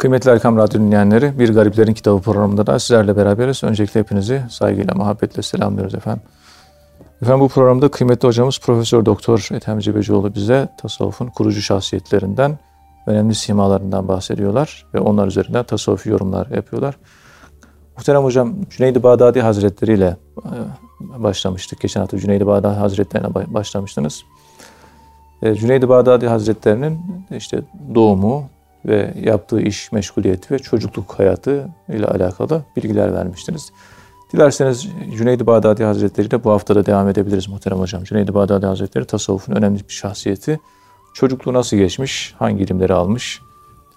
Kıymetli 0.00 0.30
Erkam 0.30 0.56
Radyo 0.56 0.80
dinleyenleri, 0.80 1.38
Bir 1.38 1.54
Gariplerin 1.54 1.94
Kitabı 1.94 2.22
programında 2.22 2.66
da 2.66 2.78
sizlerle 2.78 3.16
beraberiz. 3.16 3.64
Öncelikle 3.64 4.00
hepinizi 4.00 4.42
saygıyla, 4.50 4.94
muhabbetle 4.94 5.42
selamlıyoruz 5.42 5.94
efendim. 5.94 6.22
Efendim 7.22 7.40
bu 7.40 7.48
programda 7.48 7.90
kıymetli 7.90 8.28
hocamız 8.28 8.58
Profesör 8.58 9.04
Doktor 9.04 9.48
Ethem 9.52 9.78
Cebecioğlu 9.78 10.34
bize 10.34 10.68
tasavvufun 10.78 11.26
kurucu 11.26 11.62
şahsiyetlerinden, 11.62 12.58
önemli 13.06 13.34
simalarından 13.34 14.08
bahsediyorlar 14.08 14.86
ve 14.94 15.00
onlar 15.00 15.26
üzerinden 15.26 15.64
tasavvufi 15.64 16.08
yorumlar 16.08 16.46
yapıyorlar. 16.46 16.96
Muhterem 17.96 18.24
hocam 18.24 18.54
Cüneyd-i 18.70 19.02
Bağdadi 19.02 19.40
Hazretleri 19.40 19.92
ile 19.92 20.16
e, 20.44 21.22
başlamıştık. 21.22 21.80
Geçen 21.80 22.00
hafta 22.00 22.18
Cüneyd-i 22.18 22.46
Bağdadi 22.46 22.78
Hazretlerine 22.78 23.34
başlamıştınız. 23.34 24.22
E, 25.42 25.54
Cüneyd-i 25.54 25.88
Bağdadi 25.88 26.28
Hazretlerinin 26.28 27.00
işte 27.30 27.62
doğumu 27.94 28.44
ve 28.84 29.14
yaptığı 29.22 29.60
iş 29.60 29.92
meşguliyeti 29.92 30.54
ve 30.54 30.58
çocukluk 30.58 31.18
hayatı 31.18 31.68
ile 31.88 32.06
alakalı 32.06 32.62
bilgiler 32.76 33.14
vermiştiniz. 33.14 33.72
Dilerseniz 34.32 34.88
Cüneyd-i 35.16 35.46
Bağdadi 35.46 35.84
Hazretleri 35.84 36.26
ile 36.26 36.44
bu 36.44 36.50
haftada 36.50 36.86
devam 36.86 37.08
edebiliriz 37.08 37.48
muhterem 37.48 37.78
hocam. 37.78 38.04
Cüneyd-i 38.04 38.34
Bağdadi 38.34 38.66
Hazretleri 38.66 39.04
tasavvufun 39.04 39.54
önemli 39.54 39.88
bir 39.88 39.94
şahsiyeti. 39.94 40.60
Çocukluğu 41.14 41.52
nasıl 41.52 41.76
geçmiş, 41.76 42.34
hangi 42.38 42.64
ilimleri 42.64 42.94
almış? 42.94 43.40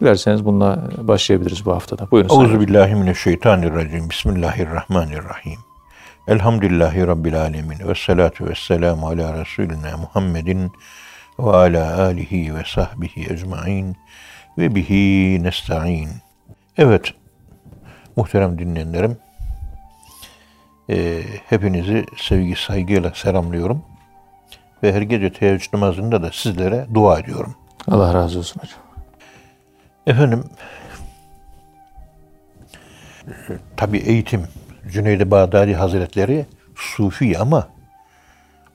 Dilerseniz 0.02 0.46
bununla 0.46 0.90
başlayabiliriz 0.98 1.66
bu 1.66 1.72
haftada. 1.72 2.12
Buyurun. 2.12 2.30
Euzu 2.30 2.60
billahi 2.60 2.96
mineşşeytanirracim. 2.96 4.10
Bismillahirrahmanirrahim. 4.10 5.60
Elhamdülillahi 6.28 7.08
rabbil 7.08 7.42
alamin 7.42 7.88
ve 7.88 7.96
salatu 7.96 8.46
vesselamu 8.46 9.08
ala 9.08 9.42
resulina 9.42 9.98
Muhammedin 9.98 10.72
ve 11.40 11.52
ala 11.52 12.02
alihi 12.02 12.56
ve 12.56 12.62
sahbihi 12.66 13.34
ecmaîn 13.34 13.96
ve 14.58 14.76
bihi 14.76 15.44
nesta'in. 15.44 16.10
Evet, 16.78 17.14
muhterem 18.16 18.60
dinleyenlerim, 18.60 19.18
e, 20.90 21.24
hepinizi 21.50 22.06
sevgi 22.18 22.56
saygıyla 22.56 23.12
selamlıyorum. 23.16 23.86
Ve 24.84 24.94
her 24.94 25.02
gece 25.02 25.34
teheccüd 25.34 25.74
namazında 25.74 26.24
da 26.24 26.32
sizlere 26.32 26.88
dua 26.94 27.20
ediyorum. 27.20 27.56
Allah 27.88 28.14
razı 28.14 28.40
olsun 28.40 28.62
hocam. 28.62 28.80
Efendim, 30.08 30.44
tabi 33.78 33.98
eğitim, 33.98 34.48
Cüneyd-i 34.92 35.32
Bağdadi 35.32 35.76
Hazretleri 35.76 36.46
Sufi 36.76 37.40
ama 37.40 37.68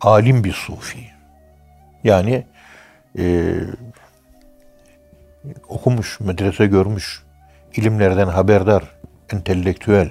alim 0.01 0.45
bir 0.45 0.53
Sufi. 0.53 0.99
Yani 2.05 2.47
e, 3.19 3.55
okumuş, 5.69 6.21
medrese 6.21 6.67
görmüş, 6.67 7.23
ilimlerden 7.77 8.27
haberdar, 8.27 8.83
entelektüel, 9.33 10.11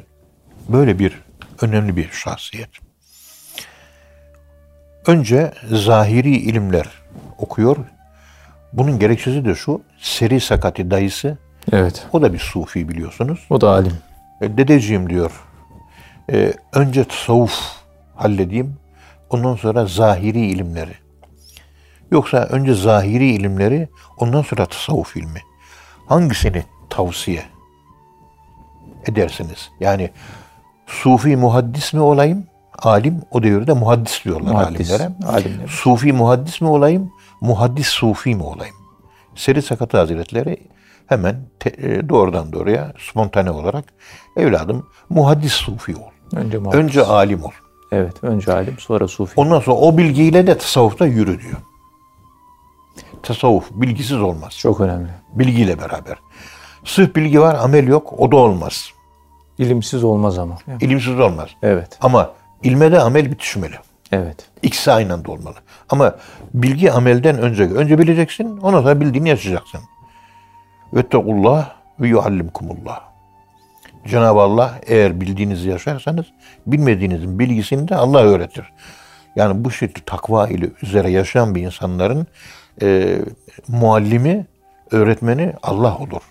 böyle 0.70 1.00
bir 1.00 1.22
önemli 1.62 1.96
bir 1.98 2.10
şahsiyet. 2.10 2.70
Önce 5.08 5.54
zahiri 5.72 6.38
ilimler 6.38 6.88
okuyor. 7.38 7.78
Bunun 8.74 9.00
gerekçesi 9.00 9.46
de 9.46 9.56
şu, 9.56 9.82
Seri 10.00 10.40
Sakati 10.40 10.92
dayısı, 10.92 11.38
Evet. 11.72 12.08
o 12.14 12.22
da 12.22 12.34
bir 12.34 12.40
sufi 12.40 12.90
biliyorsunuz. 12.90 13.46
O 13.50 13.62
da 13.62 13.70
alim. 13.70 13.94
E, 14.42 14.58
Dedeciğim 14.58 15.10
diyor, 15.10 15.32
e, 16.32 16.54
önce 16.74 17.04
tasavvuf 17.04 17.60
halledeyim, 18.16 18.76
ondan 19.30 19.56
sonra 19.56 19.86
zahiri 19.86 20.40
ilimleri. 20.46 20.94
Yoksa 22.12 22.38
önce 22.38 22.74
zahiri 22.74 23.28
ilimleri, 23.32 23.90
ondan 24.18 24.42
sonra 24.42 24.66
tasavvuf 24.66 25.18
ilmi. 25.18 25.40
Hangisini 26.08 26.64
tavsiye 26.90 27.44
edersiniz? 29.08 29.72
Yani 29.80 30.10
sufi 30.88 31.38
muhaddis 31.38 31.94
mi 31.94 32.00
olayım? 32.02 32.46
Alim, 32.80 33.22
o 33.32 33.44
devirde 33.44 33.74
muhaddis 33.74 34.26
diyorlar 34.26 34.52
Muhaddis, 34.52 34.92
alimlere. 34.92 35.12
alimler. 35.28 35.67
Sufi 35.67 36.14
muhaddis 36.14 36.62
mi 36.62 36.67
olayım? 36.67 37.12
Muhaddis 37.42 37.88
sufi 37.88 38.36
mi 38.36 38.44
olayım? 38.44 38.76
Seri 39.36 39.62
Sakatı 39.62 39.98
Hazretleri 39.98 40.58
hemen 41.08 41.36
te- 41.60 41.70
e, 41.70 42.10
doğrudan 42.10 42.52
doğruya 42.54 42.94
spontane 43.10 43.52
olarak 43.52 43.86
evladım 44.38 44.88
muhaddis 45.10 45.54
sufi 45.54 45.96
ol. 45.96 46.02
Önce 46.36 46.58
muhabbet. 46.58 46.80
Önce 46.80 47.04
alim 47.04 47.44
ol. 47.44 47.52
Evet. 47.92 48.23
Önce 48.23 48.54
alim, 48.54 48.76
sonra 48.80 49.08
sufi. 49.08 49.34
Ondan 49.36 49.60
sonra 49.60 49.78
o 49.78 49.98
bilgiyle 49.98 50.48
de 50.48 50.58
tasavvufta 50.58 51.06
yürü 51.06 51.42
diyor. 51.42 51.58
Tasavvuf 53.23 53.72
bilgisiz 53.72 54.22
olmaz. 54.22 54.58
Çok 54.58 54.82
önemli. 54.82 55.10
Bilgiyle 55.33 55.80
beraber. 55.80 56.17
Sırf 56.86 57.16
bilgi 57.16 57.42
var, 57.42 57.55
amel 57.55 57.88
yok. 57.88 58.14
O 58.17 58.32
da 58.32 58.36
olmaz. 58.36 58.92
İlimsiz 59.58 60.04
olmaz 60.04 60.39
ama. 60.39 60.58
İlimsiz 60.82 61.20
olmaz. 61.20 61.50
Evet. 61.64 61.98
Ama 62.02 62.32
ilme 62.64 62.92
de 62.92 63.00
amel 63.00 63.32
bitişmeli. 63.32 63.76
Evet. 64.11 64.50
İkisi 64.64 64.92
aynı 64.92 65.14
anda 65.14 65.32
olmalı. 65.32 65.55
Ama 65.89 66.16
bilgi 66.54 66.92
amelden 66.92 67.38
önce. 67.38 67.64
Önce 67.64 68.00
bileceksin, 68.00 68.58
ondan 68.58 68.82
sonra 68.82 69.02
bildiğini 69.02 69.30
yaşayacaksın. 69.30 69.82
Vettekullah 70.94 71.70
ve 71.99 72.08
yuallimkumullah. 72.08 73.02
Cenab-ı 74.08 74.39
Allah 74.39 74.80
eğer 74.86 75.22
bildiğinizi 75.22 75.70
yaşarsanız 75.70 76.26
bilmediğinizin 76.67 77.39
bilgisini 77.39 77.88
de 77.88 77.95
Allah 77.95 78.20
öğretir. 78.20 78.73
Yani 79.36 79.66
bu 79.66 79.72
şekilde 79.72 80.05
takva 80.05 80.48
ile 80.48 80.70
üzere 80.82 81.11
yaşayan 81.11 81.55
bir 81.55 81.61
insanların 81.61 82.28
e, 82.82 83.20
muallimi, 83.67 84.45
öğretmeni 84.92 85.54
Allah 85.64 85.98
olur. 85.98 86.21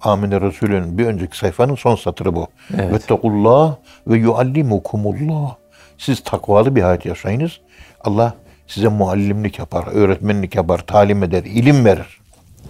Amine 0.00 0.40
Resulü'nün 0.40 0.98
bir 0.98 1.06
önceki 1.06 1.38
sayfanın 1.38 1.74
son 1.74 1.96
satırı 1.96 2.34
bu. 2.34 2.46
Evet. 2.74 2.92
Vettekullah 2.92 3.76
ve 4.06 4.18
yuallimukumullah. 4.18 5.56
Siz 5.98 6.24
takvalı 6.24 6.76
bir 6.76 6.82
hayat 6.82 7.06
yaşayınız. 7.06 7.60
Allah 8.04 8.34
size 8.66 8.88
muallimlik 8.88 9.58
yapar, 9.58 9.84
öğretmenlik 9.92 10.54
yapar, 10.54 10.78
talim 10.78 11.22
eder, 11.22 11.44
ilim 11.44 11.84
verir. 11.84 12.20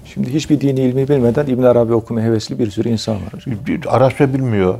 Şimdi 0.05 0.35
hiçbir 0.35 0.61
dini 0.61 0.81
ilmi 0.81 1.09
bilmeden 1.09 1.47
İbn 1.47 1.63
Arabi 1.63 1.95
okuma 1.95 2.21
hevesli 2.21 2.59
bir 2.59 2.71
sürü 2.71 2.89
insan 2.89 3.15
var. 3.15 3.45
Arapça 3.89 4.35
bilmiyor, 4.35 4.79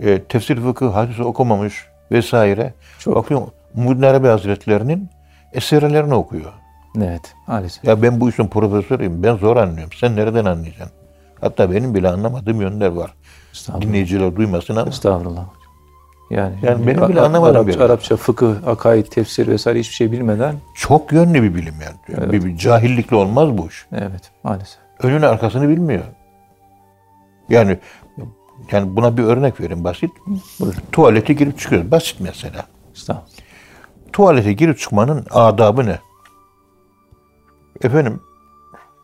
e, 0.00 0.22
tefsir 0.22 0.60
fıkıh, 0.60 0.94
hadis 0.94 1.20
okumamış 1.20 1.86
vesaire. 2.10 2.74
Çok. 2.98 3.16
Bakıyor, 3.16 3.42
Muhyiddin 3.74 4.02
Arabi 4.02 4.26
Hazretleri'nin 4.26 5.08
eserlerini 5.52 6.14
okuyor. 6.14 6.52
Evet. 6.98 7.34
Maalesef. 7.46 7.84
Ya 7.84 8.02
ben 8.02 8.20
bu 8.20 8.28
işin 8.30 8.46
profesörüyüm, 8.46 9.22
ben 9.22 9.36
zor 9.36 9.56
anlıyorum. 9.56 9.92
Sen 10.00 10.16
nereden 10.16 10.44
anlayacaksın? 10.44 10.96
Hatta 11.40 11.72
benim 11.72 11.94
bile 11.94 12.08
anlamadığım 12.08 12.60
yönler 12.60 12.88
var. 12.88 13.14
Dinleyiciler 13.80 14.36
duymasın 14.36 14.76
ama. 14.76 14.88
Estağfurullah. 14.88 15.44
Yani, 16.30 16.54
Yani 16.62 16.86
benim 16.86 17.08
bile 17.08 17.20
Ar- 17.20 17.26
anlamadığım 17.26 17.56
Arapça, 17.56 17.74
bir 17.74 17.80
yer. 17.80 17.86
Arapça, 17.86 18.16
fıkıh, 18.16 18.68
akaid, 18.68 19.06
tefsir 19.06 19.46
vesaire 19.48 19.78
hiçbir 19.80 19.94
şey 19.94 20.12
bilmeden 20.12 20.54
Çok 20.74 21.12
yönlü 21.12 21.42
bir 21.42 21.54
bilim 21.54 21.74
yani. 21.84 22.32
Bir, 22.32 22.44
bir 22.44 22.56
cahillikle 22.56 23.16
olmaz 23.16 23.58
bu 23.58 23.66
iş. 23.68 23.86
evet 23.92 24.30
maalesef. 24.42 24.78
önünü 25.02 25.26
arkasını 25.26 25.68
bilmiyor. 25.68 26.04
Yani 27.48 27.78
yani 28.72 28.96
buna 28.96 29.16
bir 29.16 29.22
örnek 29.22 29.60
vereyim 29.60 29.84
basit. 29.84 30.10
Buyurun. 30.60 30.78
Tuvalete 30.92 31.32
girip 31.32 31.58
çıkıyoruz. 31.58 31.90
Basit 31.90 32.20
mesela. 32.20 32.64
Estağfurullah. 32.94 33.28
Tuvalete 34.12 34.52
girip 34.52 34.78
çıkmanın 34.78 35.26
adabı 35.30 35.86
ne? 35.86 35.98
Efendim 37.82 38.20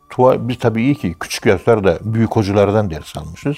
tuval, 0.09 0.47
biz 0.47 0.59
tabii 0.59 0.81
iyi 0.83 0.95
ki 0.95 1.15
küçük 1.19 1.45
yaşlarda 1.45 1.97
büyük 2.01 2.35
hocalardan 2.35 2.89
ders 2.89 3.17
almışız. 3.17 3.57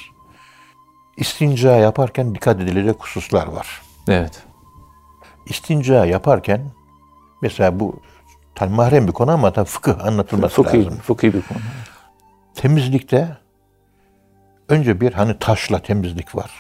İstinca 1.18 1.72
yaparken 1.76 2.36
dikkat 2.36 2.62
edilecek 2.62 2.96
hususlar 3.04 3.48
var. 3.48 3.82
Evet. 4.08 4.44
İstinca 5.46 6.06
yaparken 6.06 6.72
mesela 7.42 7.80
bu 7.80 8.00
tabii 8.56 8.74
mahrem 8.74 9.08
bir 9.08 9.12
konu 9.12 9.32
ama 9.32 9.54
tabii 9.54 9.70
fıkıh 9.70 10.06
anlatılması 10.06 10.64
Fıkhi, 10.64 10.86
lazım. 10.86 11.00
fıkhi 11.00 11.34
bir 11.34 11.42
konu. 11.42 11.58
Temizlikte 12.56 13.38
önce 14.70 15.02
bir 15.02 15.14
hani 15.14 15.40
taşla 15.40 15.80
temizlik 15.80 16.36
var. 16.36 16.52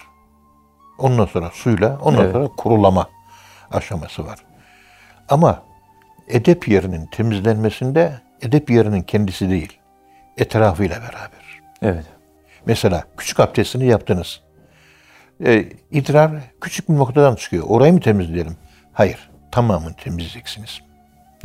Ondan 0.97 1.25
sonra 1.25 1.49
suyla, 1.53 1.97
ondan 2.01 2.23
Evet. 2.23 2.33
sonra 2.33 2.47
kurulama 2.47 3.09
aşaması 3.71 4.25
var. 4.25 4.39
Ama 5.29 5.63
edep 6.27 6.67
yerinin 6.67 7.05
temizlenmesinde 7.05 8.21
edep 8.43 8.69
yerinin 8.69 9.01
kendisi 9.01 9.49
değil, 9.49 9.79
etrafıyla 10.37 10.95
beraber. 10.95 11.61
Evet. 11.81 12.05
Mesela 12.65 13.03
küçük 13.17 13.39
abdestini 13.39 13.85
yaptınız. 13.85 14.41
E, 15.45 15.65
idrar 15.91 16.31
küçük 16.61 16.89
bir 16.89 16.95
noktadan 16.95 17.35
çıkıyor. 17.35 17.63
Orayı 17.67 17.93
mı 17.93 17.99
temizleyelim? 17.99 18.57
Hayır, 18.93 19.29
tamamını 19.51 19.93
temizleyeceksiniz. 19.93 20.81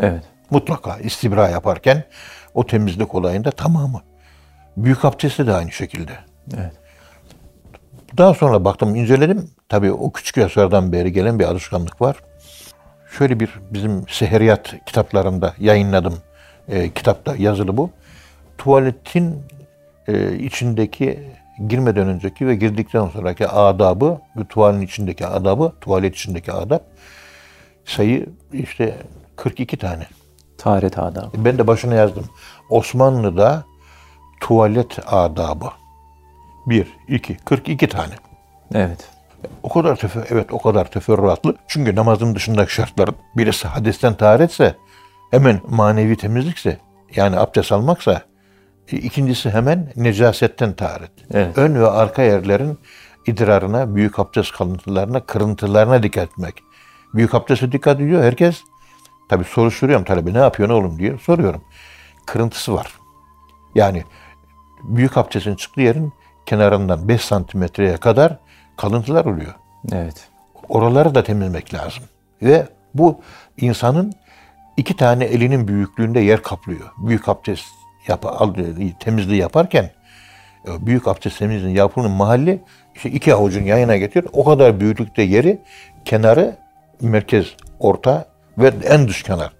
Evet. 0.00 0.22
Mutlaka 0.50 0.96
istibra 0.96 1.48
yaparken 1.48 2.04
o 2.54 2.66
temizlik 2.66 3.14
olayında 3.14 3.50
tamamı. 3.50 4.02
Büyük 4.76 5.04
abdesti 5.04 5.46
de 5.46 5.52
aynı 5.52 5.72
şekilde. 5.72 6.12
Evet. 6.56 6.72
Daha 8.18 8.34
sonra 8.34 8.64
baktım, 8.64 8.94
inceledim. 8.94 9.50
Tabii 9.68 9.92
o 9.92 10.12
küçük 10.12 10.36
yaşlardan 10.36 10.92
beri 10.92 11.12
gelen 11.12 11.38
bir 11.38 11.44
alışkanlık 11.44 12.00
var. 12.00 12.16
Şöyle 13.18 13.40
bir 13.40 13.50
bizim 13.70 14.08
seheriyat 14.08 14.74
kitaplarında 14.86 15.54
yayınladım. 15.58 16.18
E, 16.68 16.90
kitapta 16.90 17.36
yazılı 17.36 17.76
bu. 17.76 17.90
Tuvaletin 18.58 19.42
e, 20.08 20.38
içindeki 20.38 21.20
girmeden 21.68 22.08
önceki 22.08 22.46
ve 22.46 22.54
girdikten 22.54 23.08
sonraki 23.08 23.48
adabı, 23.48 24.20
bu 24.36 24.48
tuvalin 24.48 24.80
içindeki 24.80 25.26
adabı, 25.26 25.72
tuvalet 25.80 26.14
içindeki 26.14 26.52
adab 26.52 26.80
sayı 27.84 28.26
işte 28.52 28.94
42 29.36 29.76
tane. 29.76 30.06
Taharet 30.58 30.98
adabı. 30.98 31.44
Ben 31.44 31.58
de 31.58 31.66
başına 31.66 31.94
yazdım. 31.94 32.24
Osmanlı'da 32.70 33.64
tuvalet 34.40 34.98
adabı. 35.06 35.70
1, 36.66 36.86
2, 37.08 37.36
42 37.36 37.88
tane. 37.88 38.14
Evet. 38.74 39.08
O 39.62 39.68
kadar 39.68 39.96
tefer 39.96 40.24
evet 40.30 40.52
o 40.52 40.58
kadar 40.58 40.90
teferruatlı. 40.90 41.54
Çünkü 41.68 41.94
namazın 41.94 42.34
dışındaki 42.34 42.74
şartlar 42.74 43.10
birisi 43.36 43.68
hadesten 43.68 44.14
taharetse 44.14 44.74
hemen 45.30 45.60
manevi 45.68 46.16
temizlikse 46.16 46.78
yani 47.16 47.38
abdest 47.38 47.72
almaksa 47.72 48.22
e, 48.92 48.96
ikincisi 48.96 49.50
hemen 49.50 49.92
necasetten 49.96 50.72
taharet. 50.72 51.10
Evet. 51.34 51.58
Ön 51.58 51.74
ve 51.74 51.86
arka 51.90 52.22
yerlerin 52.22 52.78
idrarına, 53.26 53.94
büyük 53.94 54.18
abdest 54.18 54.52
kalıntılarına, 54.52 55.20
kırıntılarına 55.20 56.02
dikkat 56.02 56.30
etmek. 56.30 56.54
Büyük 57.14 57.34
abdeste 57.34 57.72
dikkat 57.72 58.00
ediyor 58.00 58.22
herkes. 58.22 58.62
Tabi 59.28 59.44
soru 59.44 59.70
soruyorum 59.70 60.04
talebe 60.04 60.34
ne 60.34 60.38
yapıyorsun 60.38 60.74
oğlum 60.74 60.98
diye 60.98 61.18
soruyorum. 61.18 61.62
Kırıntısı 62.26 62.74
var. 62.74 62.92
Yani 63.74 64.04
büyük 64.82 65.16
abdestin 65.16 65.54
çıktığı 65.54 65.80
yerin 65.80 66.12
kenarından 66.46 67.08
5 67.08 67.20
santimetreye 67.20 67.96
kadar 67.96 68.36
kalıntılar 68.76 69.24
oluyor. 69.24 69.54
Evet. 69.92 70.28
Oraları 70.68 71.14
da 71.14 71.22
temizlemek 71.22 71.74
lazım. 71.74 72.04
Ve 72.42 72.68
bu 72.94 73.20
insanın 73.56 74.14
iki 74.78 74.96
tane 74.96 75.24
elinin 75.24 75.68
büyüklüğünde 75.68 76.20
yer 76.20 76.42
kaplıyor. 76.42 76.90
Büyük 76.98 77.28
abdest 77.28 77.64
yap, 78.08 78.24
temizliği 79.00 79.40
yaparken 79.40 79.90
e, 80.68 80.86
büyük 80.86 81.08
abdest 81.08 81.38
temizliğinin 81.38 81.76
yapılan 81.76 82.10
mahalli 82.10 82.62
işte 82.94 83.10
iki 83.10 83.34
avucun 83.34 83.62
yayına 83.62 83.96
getir. 83.96 84.26
O 84.32 84.44
kadar 84.44 84.80
büyüklükte 84.80 85.22
yeri 85.22 85.58
kenarı 86.04 86.56
merkez, 87.00 87.46
orta 87.78 88.28
ve 88.58 88.72
en 88.84 89.08
dış 89.08 89.22
kenar. 89.22 89.52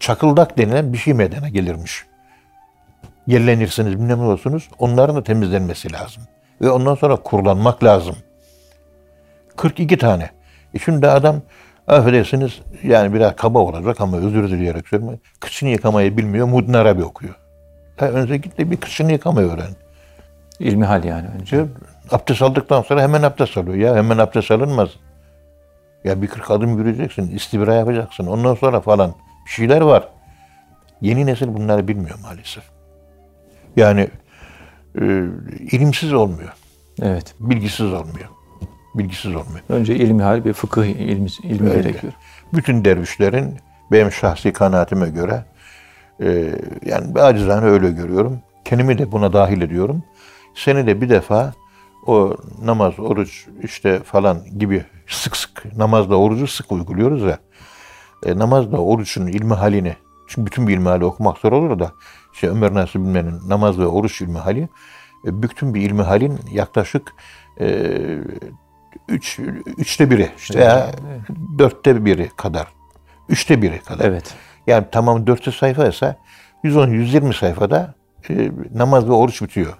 Çakıldak 0.00 0.58
denilen 0.58 0.92
bir 0.92 0.98
şey 0.98 1.14
meydana 1.14 1.48
gelirmiş. 1.48 2.04
Yerlenirsiniz, 3.26 3.92
bilmem 3.92 4.18
ne 4.18 4.22
olursunuz. 4.22 4.68
Onların 4.78 5.16
da 5.16 5.22
temizlenmesi 5.22 5.92
lazım. 5.92 6.22
Ve 6.60 6.70
ondan 6.70 6.94
sonra 6.94 7.16
kurulanmak 7.16 7.84
lazım. 7.84 8.16
42 9.56 9.98
tane. 9.98 10.30
E 10.74 10.78
şimdi 10.78 11.08
adam 11.08 11.42
affedersiniz 11.88 12.60
yani 12.82 13.14
biraz 13.14 13.36
kaba 13.36 13.58
olacak 13.58 14.00
ama 14.00 14.16
özür 14.16 14.48
dileyerek 14.50 14.88
söylüyorum. 14.88 15.20
Kıçını 15.40 15.70
yıkamayı 15.70 16.16
bilmiyor. 16.16 16.46
Mudin 16.46 16.72
Arabi 16.72 17.04
okuyor. 17.04 17.34
Ya 18.00 18.08
önce 18.08 18.36
git 18.36 18.58
de 18.58 18.70
bir 18.70 18.76
kıçını 18.76 19.12
yıkamayı 19.12 19.48
öğren. 19.48 19.70
İlmihal 20.58 21.04
yani 21.04 21.28
önce. 21.40 21.64
Abdest 22.10 22.42
aldıktan 22.42 22.82
sonra 22.82 23.02
hemen 23.02 23.22
abdest 23.22 23.58
alıyor. 23.58 23.76
Ya 23.76 23.96
hemen 23.96 24.18
abdest 24.18 24.50
alınmaz. 24.50 24.88
Ya 26.04 26.22
bir 26.22 26.26
kırk 26.26 26.50
adım 26.50 26.78
yürüyeceksin, 26.78 27.36
istibra 27.36 27.74
yapacaksın. 27.74 28.26
Ondan 28.26 28.54
sonra 28.54 28.80
falan 28.80 29.14
bir 29.46 29.50
şeyler 29.50 29.80
var. 29.80 30.08
Yeni 31.00 31.26
nesil 31.26 31.48
bunları 31.54 31.88
bilmiyor 31.88 32.18
maalesef. 32.22 32.64
Yani 33.76 34.08
e, 35.00 35.24
ilimsiz 35.72 36.12
olmuyor. 36.12 36.52
Evet. 37.02 37.34
Bilgisiz 37.40 37.92
olmuyor. 37.92 38.28
Bilgisiz 38.94 39.34
olmuyor. 39.34 39.60
Önce 39.68 39.96
ilmihal 39.96 40.44
bir 40.44 40.52
fıkıh 40.52 40.84
ilmi, 40.84 41.28
ilmi 41.42 41.70
Öyle. 41.70 41.82
gerekiyor. 41.82 42.12
Bütün 42.52 42.84
dervişlerin 42.84 43.56
benim 43.92 44.12
şahsi 44.12 44.52
kanaatime 44.52 45.08
göre 45.10 45.44
e, 46.20 46.54
yani 46.84 47.20
acizane 47.20 47.66
öyle 47.66 47.90
görüyorum. 47.90 48.40
Kendimi 48.64 48.98
de 48.98 49.12
buna 49.12 49.32
dahil 49.32 49.62
ediyorum. 49.62 50.02
Seni 50.54 50.86
de 50.86 51.00
bir 51.00 51.08
defa 51.08 51.52
o 52.06 52.36
namaz, 52.62 52.98
oruç 52.98 53.46
işte 53.62 54.00
falan 54.00 54.58
gibi 54.58 54.84
sık 55.06 55.36
sık 55.36 55.76
namazla 55.76 56.16
orucu 56.16 56.46
sık 56.46 56.72
uyguluyoruz 56.72 57.22
ya. 57.22 57.38
E, 58.26 58.38
namazla 58.38 58.78
orucun 58.78 59.26
ilmi 59.26 59.54
halini 59.54 59.96
çünkü 60.28 60.46
bütün 60.46 60.68
bir 60.68 60.74
ilmi 60.74 60.88
hali 60.88 61.04
okumak 61.04 61.38
zor 61.38 61.52
olur 61.52 61.78
da 61.78 61.92
işte 62.32 62.48
Ömer 62.48 62.74
Nasuh 62.74 63.00
Bilmen'in 63.00 63.48
namaz 63.48 63.78
ve 63.78 63.86
oruç 63.86 64.20
ilmi 64.20 64.38
hali 64.38 64.68
e, 65.24 65.42
bütün 65.42 65.74
bir 65.74 65.80
ilmi 65.80 66.02
halin 66.02 66.40
yaklaşık 66.52 67.14
e, 67.60 67.96
üç, 69.08 69.38
üçte 69.78 70.10
biri 70.10 70.30
işte 70.38 70.60
ya 70.60 70.90
dörtte 71.58 72.04
biri 72.04 72.30
kadar. 72.36 72.66
Üçte 73.28 73.62
biri 73.62 73.82
kadar. 73.82 74.04
Evet. 74.04 74.34
Yani 74.66 74.84
tamam 74.92 75.26
400 75.26 75.56
sayfa 75.56 75.86
ise 75.86 76.16
110-120 76.64 77.38
sayfada 77.38 77.94
e, 78.30 78.50
namaz 78.74 79.08
ve 79.08 79.12
oruç 79.12 79.42
bitiyor. 79.42 79.74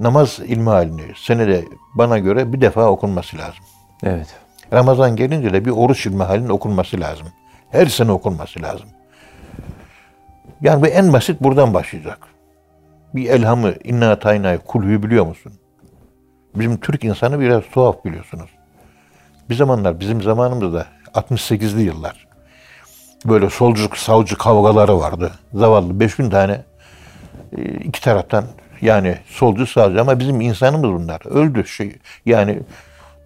Namaz 0.00 0.38
ilmi 0.46 0.68
halini 0.68 1.02
senede 1.16 1.64
bana 1.94 2.18
göre 2.18 2.52
bir 2.52 2.60
defa 2.60 2.86
okunması 2.86 3.38
lazım. 3.38 3.64
Evet. 4.02 4.34
Ramazan 4.72 5.16
gelince 5.16 5.52
de 5.52 5.64
bir 5.64 5.70
oruç 5.70 6.06
ilmi 6.06 6.22
halinin 6.22 6.48
okunması 6.48 7.00
lazım. 7.00 7.26
Her 7.70 7.86
sene 7.86 8.12
okunması 8.12 8.62
lazım. 8.62 8.88
Yani 10.60 10.82
bu 10.82 10.86
en 10.86 11.12
basit 11.12 11.40
buradan 11.40 11.74
başlayacak. 11.74 12.18
Bir 13.14 13.30
elhamı, 13.30 13.74
inna 13.84 14.18
taynayı, 14.18 14.58
kulhuyu 14.58 15.02
biliyor 15.02 15.26
musun? 15.26 15.52
Bizim 16.54 16.80
Türk 16.80 17.04
insanı 17.04 17.40
biraz 17.40 17.62
tuhaf 17.74 18.04
biliyorsunuz. 18.04 18.50
Bir 19.50 19.54
zamanlar 19.54 20.00
bizim 20.00 20.22
zamanımızda 20.22 20.86
68'li 21.14 21.82
yıllar 21.82 22.28
böyle 23.24 23.50
solcu 23.50 23.88
savcı 23.96 24.38
kavgaları 24.38 24.98
vardı. 24.98 25.32
Zavallı 25.54 26.00
5000 26.00 26.30
tane 26.30 26.64
e, 27.56 27.62
iki 27.62 28.00
taraftan 28.00 28.44
yani 28.80 29.18
solcu 29.26 29.66
sağcı 29.66 30.00
ama 30.00 30.18
bizim 30.18 30.40
insanımız 30.40 30.90
bunlar. 30.90 31.20
Öldü 31.26 31.66
şey 31.66 31.96
yani 32.26 32.58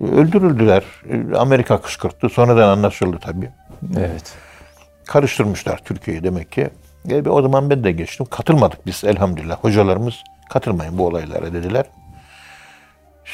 öldürüldüler. 0.00 0.82
E, 1.10 1.36
Amerika 1.36 1.80
kışkırttı. 1.80 2.28
Sonradan 2.28 2.68
anlaşıldı 2.68 3.18
tabii. 3.20 3.50
Evet. 3.96 4.34
Karıştırmışlar 5.06 5.80
Türkiye'yi 5.84 6.24
demek 6.24 6.52
ki. 6.52 6.70
E, 7.10 7.28
o 7.28 7.42
zaman 7.42 7.70
ben 7.70 7.84
de 7.84 7.92
geçtim. 7.92 8.26
Katılmadık 8.30 8.86
biz 8.86 9.04
elhamdülillah. 9.04 9.56
Hocalarımız 9.56 10.14
katılmayın 10.50 10.98
bu 10.98 11.06
olaylara 11.06 11.52
dediler. 11.52 11.84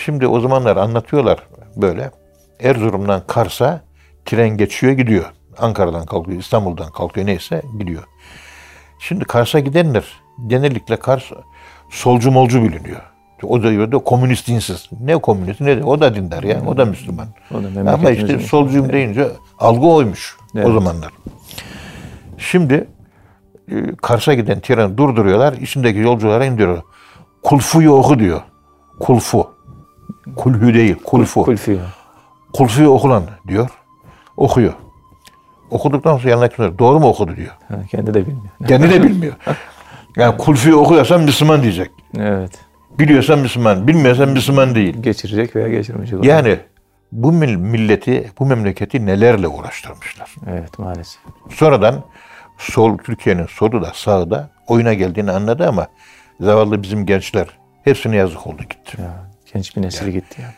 Şimdi 0.04 0.26
o 0.26 0.40
zamanlar 0.40 0.76
anlatıyorlar 0.76 1.38
böyle. 1.76 2.10
Erzurum'dan 2.60 3.22
Kars'a 3.26 3.80
tren 4.24 4.56
geçiyor 4.56 4.92
gidiyor. 4.92 5.24
Ankara'dan 5.58 6.06
kalkıyor, 6.06 6.38
İstanbul'dan 6.38 6.92
kalkıyor 6.92 7.26
neyse 7.26 7.62
gidiyor. 7.78 8.02
Şimdi 8.98 9.24
Kars'a 9.24 9.58
gidenler 9.58 10.04
genellikle 10.46 10.96
Kars 10.96 11.22
solcu 11.90 12.30
molcu 12.30 12.62
biliniyor. 12.62 13.00
O 13.42 13.62
da, 13.62 13.92
da 13.92 13.98
komünist 13.98 14.48
dinsiz. 14.48 14.88
Ne 15.00 15.16
komünist 15.16 15.60
ne 15.60 15.76
de 15.76 15.84
o 15.84 16.00
da 16.00 16.14
dindar 16.14 16.42
ya. 16.42 16.62
O 16.66 16.76
da 16.76 16.84
Müslüman. 16.84 17.26
O 17.54 17.84
da 17.86 17.92
Ama 17.92 18.10
işte 18.10 18.38
solcuyum 18.38 18.92
deyince 18.92 19.28
algı 19.58 19.86
oymuş 19.86 20.36
o 20.40 20.58
Evet. 20.58 20.66
zamanlar. 20.66 21.12
Şimdi 22.38 22.88
e, 23.70 23.96
Kars'a 24.02 24.34
giden 24.34 24.60
treni 24.60 24.98
durduruyorlar. 24.98 25.52
içindeki 25.52 25.98
yolculara 25.98 26.44
indiriyor. 26.44 26.82
Kulfuyu 27.42 27.92
oku 27.92 28.18
diyor. 28.18 28.42
Kulfu. 29.00 29.57
Kulhü 30.36 30.74
değil, 30.74 30.96
kulfu. 31.04 31.42
Kulfi. 31.42 31.78
Kulfuyu 32.52 32.88
oku 32.88 33.10
lan 33.10 33.22
diyor. 33.48 33.68
Okuyor. 34.36 34.72
Okuduktan 35.70 36.16
sonra 36.18 36.30
yanına 36.30 36.48
kimler 36.48 36.78
doğru 36.78 37.00
mu 37.00 37.08
okudu 37.08 37.36
diyor. 37.36 37.52
Ha, 37.68 37.74
kendi 37.90 38.14
de 38.14 38.26
bilmiyor. 38.26 38.52
Kendi 38.68 38.90
de 38.90 39.02
bilmiyor. 39.02 39.34
Yani 40.16 40.36
kulfuyu 40.36 40.76
okuyorsan 40.76 41.20
Müslüman 41.22 41.62
diyecek. 41.62 41.90
Evet. 42.18 42.52
Biliyorsan 42.98 43.38
Müslüman, 43.38 43.88
bilmiyorsan 43.88 44.28
Müslüman 44.28 44.74
değil. 44.74 45.02
Geçirecek 45.02 45.56
veya 45.56 45.68
geçirmeyecek. 45.68 46.18
olan. 46.18 46.28
Yani 46.28 46.58
bu 47.12 47.32
mil- 47.32 47.56
milleti, 47.56 48.32
bu 48.38 48.46
memleketi 48.46 49.06
nelerle 49.06 49.48
uğraştırmışlar. 49.48 50.34
Evet 50.50 50.78
maalesef. 50.78 51.20
Sonradan 51.50 51.94
sol 52.58 52.98
Türkiye'nin 52.98 53.46
solu 53.46 53.82
da 53.82 53.90
sağı 53.94 54.30
da 54.30 54.50
oyuna 54.66 54.94
geldiğini 54.94 55.30
anladı 55.32 55.68
ama 55.68 55.86
zavallı 56.40 56.82
bizim 56.82 57.06
gençler 57.06 57.46
hepsine 57.84 58.16
yazık 58.16 58.46
oldu 58.46 58.62
gitti. 58.62 59.02
Ya, 59.02 59.27
genç 59.52 59.76
bir 59.76 59.82
nesil 59.82 60.08
gitti 60.08 60.42
ya. 60.42 60.48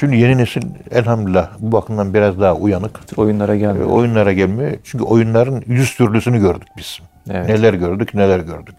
Şimdi 0.00 0.16
yeni 0.16 0.36
nesil 0.38 0.62
elhamdülillah 0.90 1.50
bu 1.58 1.72
bakımdan 1.72 2.14
biraz 2.14 2.40
daha 2.40 2.54
uyanık. 2.54 3.00
Oyunlara 3.16 3.54
E, 3.54 3.58
gelmiyor. 3.58 3.86
oyunlara 3.90 4.32
gelmiyor. 4.32 4.72
Çünkü 4.84 5.04
oyunların 5.04 5.62
yüz 5.66 5.94
türlüsünü 5.96 6.38
gördük 6.40 6.68
biz. 6.76 6.98
Evet. 7.30 7.48
Neler 7.48 7.74
gördük, 7.74 8.14
neler 8.14 8.38
gördük. 8.40 8.74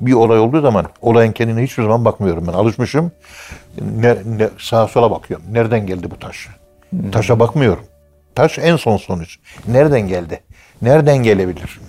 Bir 0.00 0.12
olay 0.12 0.38
olduğu 0.38 0.60
zaman 0.60 0.86
olayın 1.00 1.32
kendine 1.32 1.62
hiçbir 1.62 1.82
zaman 1.82 2.04
bakmıyorum 2.04 2.46
ben. 2.46 2.52
Alışmışım. 2.52 3.12
Ne, 3.96 4.16
ne- 4.26 4.48
sağa 4.58 4.88
sola 4.88 5.10
bakıyorum. 5.10 5.46
Nereden 5.52 5.86
geldi 5.86 6.10
bu 6.10 6.18
taş? 6.18 6.48
Taşa 7.12 7.40
bakmıyorum. 7.40 7.84
Taş 8.34 8.58
en 8.58 8.76
son 8.76 8.96
sonuç. 8.96 9.38
Nereden 9.68 10.00
geldi? 10.08 10.40
Nereden 10.82 11.16
gelebilir? 11.18 11.80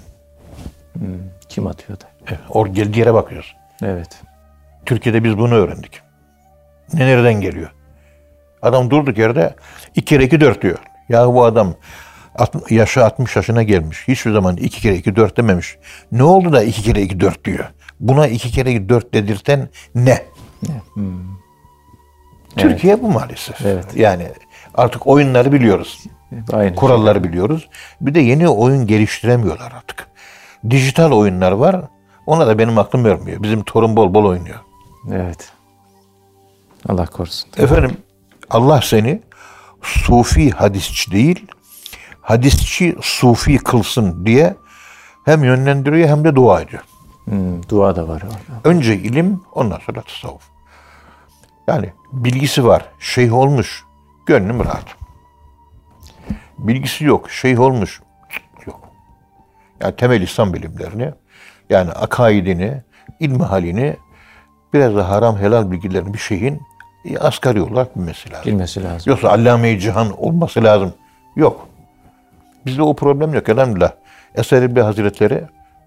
Kim 1.50 1.68
atıyordu? 1.68 2.03
E, 2.32 2.34
Or 2.50 2.68
geldiği 2.68 3.00
yere 3.00 3.13
bakıyoruz. 3.13 3.56
Evet. 3.84 4.22
Türkiye'de 4.86 5.24
biz 5.24 5.38
bunu 5.38 5.53
öğrendik. 5.53 6.01
Ne 6.93 7.05
nereden 7.05 7.41
geliyor? 7.41 7.71
Adam 8.62 8.89
durduk 8.89 9.17
yerde 9.17 9.55
iki 9.95 10.05
kere 10.05 10.24
iki 10.24 10.41
dört 10.41 10.62
diyor. 10.62 10.77
Ya 11.10 11.27
bu 11.27 11.45
adam 11.45 11.74
yaşı 12.69 13.05
60 13.05 13.36
yaşına 13.36 13.63
gelmiş. 13.63 14.07
Hiçbir 14.07 14.31
zaman 14.31 14.57
iki 14.57 14.81
kere 14.81 14.95
iki 14.95 15.15
dört 15.15 15.38
dememiş. 15.38 15.77
Ne 16.12 16.24
oldu 16.24 16.53
da 16.53 16.63
iki 16.63 16.81
kere 16.81 17.01
iki 17.01 17.19
dört 17.19 17.45
diyor? 17.45 17.65
Buna 18.00 18.27
iki 18.27 18.51
kere 18.51 18.71
iki 18.71 18.89
dört 18.89 19.13
dedirten 19.13 19.69
ne? 19.95 20.17
Hmm. 20.93 21.41
Türkiye 22.57 23.01
bu 23.01 23.12
maalesef. 23.12 23.65
Evet. 23.65 23.86
Yani 23.95 24.27
artık 24.75 25.07
oyunları 25.07 25.51
biliyoruz. 25.51 26.03
Aynı. 26.53 26.75
Kuralları 26.75 27.24
biliyoruz. 27.24 27.69
Bir 28.01 28.15
de 28.15 28.19
yeni 28.19 28.50
oyun 28.50 28.88
geliştiremiyorlar 28.88 29.71
artık. 29.71 30.07
Dijital 30.69 31.12
oyunlar 31.12 31.51
var. 31.51 31.81
Ona 32.25 32.48
da 32.48 32.60
benim 32.60 32.77
aklım 32.77 33.05
vermiyor. 33.05 33.43
Bizim 33.43 33.63
torun 33.63 33.95
bol 33.95 34.13
bol 34.13 34.25
oynuyor. 34.25 34.60
Evet. 35.12 35.51
Allah 36.89 37.05
korusun. 37.05 37.50
Efendim 37.57 37.97
Allah 38.50 38.81
seni 38.81 39.21
sufi 39.81 40.51
hadisçi 40.51 41.11
değil, 41.11 41.47
hadisçi 42.21 42.95
sufi 43.01 43.57
kılsın 43.57 44.25
diye 44.25 44.55
hem 45.25 45.43
yönlendiriyor 45.43 46.09
hem 46.09 46.23
de 46.23 46.35
dua 46.35 46.61
ediyor. 46.61 46.83
Hmm, 47.25 47.69
dua 47.69 47.95
da 47.95 48.07
var. 48.07 48.23
Önce 48.63 48.95
ilim, 48.95 49.41
ondan 49.53 49.79
sonra 49.85 50.01
tasavvuf. 50.01 50.50
Yani 51.67 51.89
bilgisi 52.11 52.65
var, 52.65 52.85
şeyh 53.00 53.33
olmuş, 53.33 53.83
gönlüm 54.25 54.59
rahat. 54.59 54.85
Bilgisi 56.57 57.05
yok, 57.05 57.31
şeyh 57.31 57.59
olmuş, 57.59 58.01
yok. 58.65 58.79
Yani 59.81 59.95
temel 59.95 60.21
İslam 60.21 60.53
bilimlerini, 60.53 61.13
yani 61.69 61.91
akaidini, 61.91 62.81
ilmi 63.19 63.43
halini, 63.43 63.97
biraz 64.73 64.95
da 64.95 65.09
haram 65.09 65.38
helal 65.38 65.71
bilgilerini 65.71 66.13
bir 66.13 66.19
şeyin 66.19 66.61
e, 67.05 67.17
asgari 67.17 67.62
olarak 67.62 67.96
bilmesi 67.96 68.31
lazım. 68.31 68.51
Bilmesi 68.51 68.84
lazım. 68.84 69.12
Yoksa 69.12 69.29
allame-i 69.29 69.79
cihan 69.79 70.22
olması 70.22 70.63
lazım. 70.63 70.93
Yok. 71.36 71.67
Bizde 72.65 72.81
o 72.81 72.96
problem 72.96 73.34
yok 73.34 73.50
elhamdülillah. 73.50 73.91
Eser 74.36 74.62
İbni 74.62 74.81
Hazretleri 74.81 75.43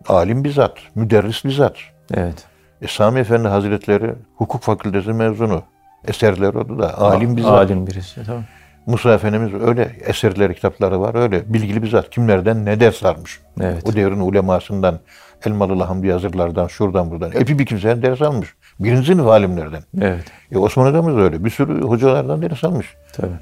alim 0.08 0.44
bizzat, 0.44 0.72
müderris 0.94 1.44
bizzat. 1.44 1.76
Evet. 2.14 2.44
E, 2.82 2.88
Sami 2.88 3.20
Efendi 3.20 3.48
Hazretleri 3.48 4.14
hukuk 4.36 4.62
fakültesi 4.62 5.12
mezunu. 5.12 5.62
Eserleri 6.08 6.58
o 6.58 6.78
da 6.78 6.98
alim 6.98 7.36
bizzat. 7.36 7.52
Alim 7.52 7.86
birisi. 7.86 8.26
Tamam. 8.26 8.42
Musa 8.86 9.14
Efendimiz 9.14 9.54
öyle 9.54 9.96
eserleri, 10.00 10.54
kitapları 10.54 11.00
var 11.00 11.14
öyle. 11.14 11.52
Bilgili 11.54 11.82
bizzat. 11.82 12.10
Kimlerden 12.10 12.64
ne 12.64 12.80
ders 12.80 13.04
almış. 13.04 13.40
Evet. 13.60 13.82
O 13.88 13.92
devrin 13.92 14.20
ulemasından, 14.20 14.98
Elmalılı 15.46 15.82
Hamdi 15.82 16.06
Yazırlardan, 16.06 16.66
şuradan 16.66 17.10
buradan. 17.10 17.32
Epi 17.32 17.58
bir 17.58 17.66
kimseden 17.66 18.02
ders 18.02 18.22
almış. 18.22 18.54
Birinci 18.80 19.12
sınıf 19.12 19.26
alimlerden. 19.26 19.82
Evet. 20.00 20.24
E, 20.52 20.58
Osman 20.58 20.86
Hocamız 20.86 21.16
da 21.16 21.20
öyle. 21.20 21.44
Bir 21.44 21.50
sürü 21.50 21.82
hocalardan 21.82 22.42
ders 22.42 22.64
almış. 22.64 22.94
Tabii. 23.12 23.38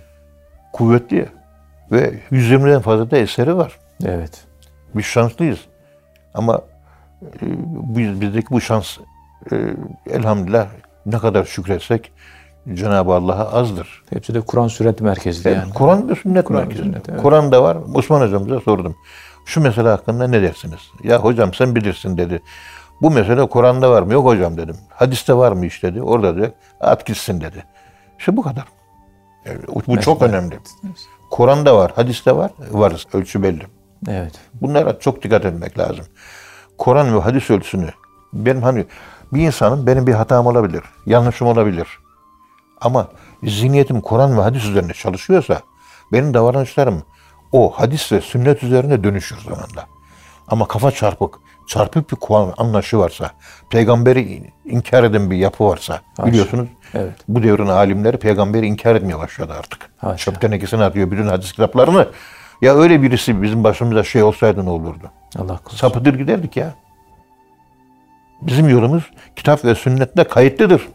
Kuvvetli. 0.72 1.28
Ve 1.92 2.14
120'den 2.32 2.80
fazla 2.80 3.10
da 3.10 3.16
eseri 3.16 3.56
var. 3.56 3.78
Evet. 4.04 4.44
Biz 4.94 5.04
şanslıyız. 5.04 5.58
Ama 6.34 6.60
e, 7.22 7.44
biz, 7.96 8.20
bizdeki 8.20 8.46
bu 8.50 8.60
şans 8.60 8.98
e, 9.52 9.56
elhamdülillah 10.10 10.66
ne 11.06 11.18
kadar 11.18 11.44
şükretsek 11.44 12.12
Cenab-ı 12.74 13.12
Allah'a 13.12 13.52
azdır. 13.52 14.02
Hepsi 14.10 14.34
de 14.34 14.40
Kur'an 14.40 14.68
sünnet 14.68 15.00
merkezli 15.00 15.48
Yani 15.48 15.58
yani. 15.58 15.72
Kur'an 15.74 16.08
ve 16.08 16.14
sünnet 16.14 16.44
Kur'an 16.44 16.70
sünnet, 16.70 17.08
evet. 17.08 17.22
Kur'an'da 17.22 17.62
var. 17.62 17.78
Osman 17.94 18.20
hocamıza 18.20 18.60
sordum. 18.60 18.96
Şu 19.46 19.60
mesele 19.60 19.88
hakkında 19.88 20.28
ne 20.28 20.42
dersiniz? 20.42 20.80
Ya 21.04 21.18
hocam 21.18 21.54
sen 21.54 21.74
bilirsin 21.74 22.16
dedi. 22.16 22.42
Bu 23.02 23.10
mesele 23.10 23.48
Kur'an'da 23.48 23.90
var 23.90 24.02
mı? 24.02 24.12
Yok 24.12 24.26
hocam 24.26 24.56
dedim. 24.56 24.76
Hadiste 24.88 25.34
var 25.34 25.52
mı 25.52 25.66
iş 25.66 25.82
dedi. 25.82 26.02
Orada 26.02 26.36
diyor. 26.36 26.50
At 26.80 27.06
gitsin 27.06 27.40
dedi. 27.40 27.64
İşte 28.18 28.36
bu 28.36 28.42
kadar. 28.42 28.64
Yani 29.44 29.58
bu 29.86 30.00
çok 30.00 30.22
önemli. 30.22 30.58
Kur'an'da 31.30 31.76
var, 31.76 31.92
hadiste 31.96 32.36
var. 32.36 32.50
Varız. 32.70 33.06
Ölçü 33.12 33.42
belli. 33.42 33.66
Evet. 34.08 34.40
Bunlara 34.54 34.98
çok 34.98 35.22
dikkat 35.22 35.44
etmek 35.44 35.78
lazım. 35.78 36.04
Kur'an 36.78 37.14
ve 37.14 37.20
hadis 37.20 37.50
ölçüsünü 37.50 37.90
benim 38.32 38.62
hani 38.62 38.86
bir 39.32 39.40
insanın 39.40 39.86
benim 39.86 40.06
bir 40.06 40.12
hatam 40.12 40.46
olabilir, 40.46 40.82
yanlışım 41.06 41.48
olabilir. 41.48 41.88
Ama 42.80 43.08
zihniyetim 43.42 44.00
Kur'an 44.00 44.38
ve 44.38 44.42
hadis 44.42 44.64
üzerine 44.64 44.92
çalışıyorsa 44.92 45.60
benim 46.12 46.34
davranışlarım 46.34 47.02
o 47.52 47.70
hadis 47.70 48.12
ve 48.12 48.20
sünnet 48.20 48.62
üzerine 48.62 49.04
dönüşür 49.04 49.38
zamanla. 49.40 49.86
Ama 50.48 50.68
kafa 50.68 50.90
çarpık, 50.90 51.34
çarpık 51.68 52.10
bir 52.12 52.16
Kur'an 52.16 52.54
anlaşı 52.56 52.98
varsa, 52.98 53.30
peygamberi 53.70 54.50
inkar 54.64 55.04
eden 55.04 55.30
bir 55.30 55.36
yapı 55.36 55.64
varsa 55.64 56.00
biliyorsunuz 56.26 56.68
Evet. 56.94 57.14
bu 57.28 57.42
devrin 57.42 57.66
alimleri 57.66 58.16
peygamberi 58.16 58.66
inkar 58.66 58.94
etmeye 58.94 59.18
başladı 59.18 59.52
artık. 59.58 59.90
Haşa. 59.98 60.16
Çöp 60.16 60.40
tenekesine 60.40 60.84
atıyor 60.84 61.10
bütün 61.10 61.26
hadis 61.26 61.52
kitaplarını. 61.52 62.08
Ya 62.62 62.74
öyle 62.74 63.02
birisi 63.02 63.42
bizim 63.42 63.64
başımıza 63.64 64.02
şey 64.04 64.22
olsaydı 64.22 64.64
ne 64.64 64.70
olurdu? 64.70 65.10
Allah 65.38 65.56
korusun. 65.56 65.76
Sapıtır 65.76 66.14
giderdik 66.14 66.56
ya. 66.56 66.74
Bizim 68.42 68.68
yolumuz 68.68 69.10
kitap 69.36 69.64
ve 69.64 69.74
sünnette 69.74 70.24
kayıtlıdır. 70.24 70.88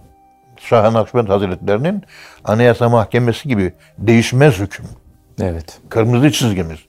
Şah-ı 0.58 0.94
Nakşibend 0.94 1.28
Hazretleri'nin 1.30 2.04
Anayasa 2.44 2.90
Mahkemesi 2.90 3.50
gibi 3.50 3.74
değişmez 3.98 4.60
hüküm. 4.60 4.86
Evet. 5.42 5.80
Kırmızı 5.90 6.32
çizgimiz. 6.32 6.80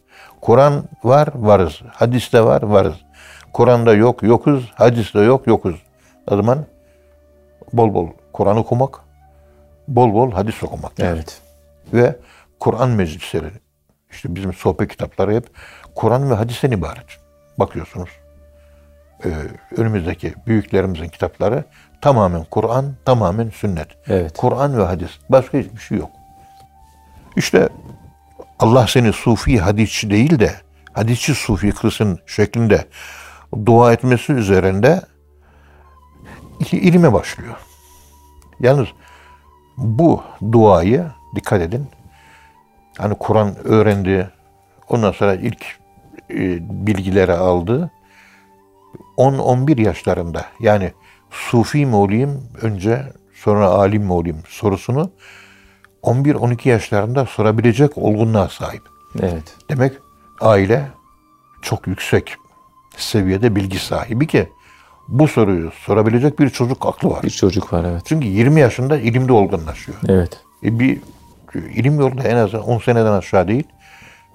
Kur'an 0.41 0.85
var, 1.05 1.29
varız. 1.35 1.81
Hadiste 1.93 2.45
var, 2.45 2.63
varız. 2.63 2.95
Kur'an'da 3.53 3.95
yok, 3.95 4.23
yokuz. 4.23 4.73
Hadiste 4.75 5.21
yok, 5.21 5.47
yokuz. 5.47 5.83
O 6.31 6.37
zaman 6.37 6.65
bol 7.73 7.95
bol 7.95 8.09
Kur'an 8.33 8.57
okumak, 8.57 9.01
bol 9.89 10.15
bol 10.15 10.33
hadis 10.33 10.63
okumak. 10.63 11.01
lazım. 11.01 11.15
Evet. 11.15 11.41
Ve 11.93 12.17
Kur'an 12.61 12.91
meclisleri, 12.91 13.51
işte 14.11 14.35
bizim 14.35 14.53
sohbet 14.53 14.89
kitapları 14.89 15.35
hep 15.35 15.47
Kur'an 15.95 16.31
ve 16.31 16.35
hadisten 16.35 16.71
ibaret. 16.71 17.07
Bakıyorsunuz. 17.59 18.09
Ee, 19.25 19.29
önümüzdeki 19.77 20.35
büyüklerimizin 20.47 21.09
kitapları 21.09 21.65
tamamen 22.01 22.45
Kur'an, 22.51 22.95
tamamen 23.05 23.51
sünnet. 23.51 23.89
Evet. 24.09 24.37
Kur'an 24.37 24.79
ve 24.79 24.83
hadis. 24.85 25.11
Başka 25.31 25.59
hiçbir 25.59 25.81
şey 25.81 25.99
yok. 25.99 26.11
İşte 27.37 27.69
Allah 28.59 28.87
seni 28.87 29.13
sufi 29.13 29.59
hadisçi 29.61 30.11
değil 30.11 30.39
de 30.39 30.53
hadisçi 30.93 31.35
sufi 31.35 31.73
kılsın 31.73 32.19
şeklinde 32.27 32.85
dua 33.67 33.93
etmesi 33.93 34.33
üzerinde 34.33 35.03
ilime 36.73 37.13
başlıyor. 37.13 37.55
Yalnız 38.61 38.89
bu 39.77 40.23
duayı 40.53 41.07
dikkat 41.35 41.61
edin. 41.63 41.87
Hani 42.99 43.15
Kur'an 43.15 43.57
öğrendi. 43.65 44.31
Ondan 44.89 45.13
sonra 45.13 45.35
ilk 45.35 45.65
e, 46.31 46.37
bilgileri 46.87 47.33
aldı. 47.33 47.91
10-11 49.17 49.81
yaşlarında 49.81 50.45
yani 50.61 50.93
sufi 51.31 51.87
mi 51.87 51.97
olayım 51.97 52.49
önce 52.63 53.13
sonra 53.35 53.67
alim 53.67 54.03
mi 54.03 54.13
olayım 54.13 54.43
sorusunu 54.49 55.11
11-12 56.03 56.69
yaşlarında 56.69 57.27
sorabilecek 57.27 57.99
olgunluğa 57.99 58.49
sahip. 58.49 58.83
Evet. 59.21 59.57
Demek 59.71 59.93
aile 60.41 60.89
çok 61.63 61.87
yüksek 61.87 62.37
seviyede 63.03 63.57
bilgi 63.57 63.79
sahibi 63.79 64.27
ki 64.27 64.49
bu 65.09 65.29
soruyu 65.29 65.71
sorabilecek 65.71 66.39
bir 66.39 66.51
çocuk 66.51 66.87
aklı 66.87 67.11
var. 67.11 67.23
Bir 67.23 67.31
çocuk 67.31 67.73
var 67.73 67.85
evet. 67.85 68.03
Çünkü 68.05 68.27
20 68.27 68.61
yaşında 68.61 68.99
ilimde 68.99 69.33
olgunlaşıyor. 69.33 69.99
Evet. 70.09 70.41
E 70.65 70.79
bir 70.79 71.01
ilim 71.55 72.01
yolunda 72.01 72.23
en 72.23 72.37
az 72.37 72.55
10 72.55 72.79
seneden 72.79 73.13
aşağı 73.13 73.49
değil. 73.49 73.65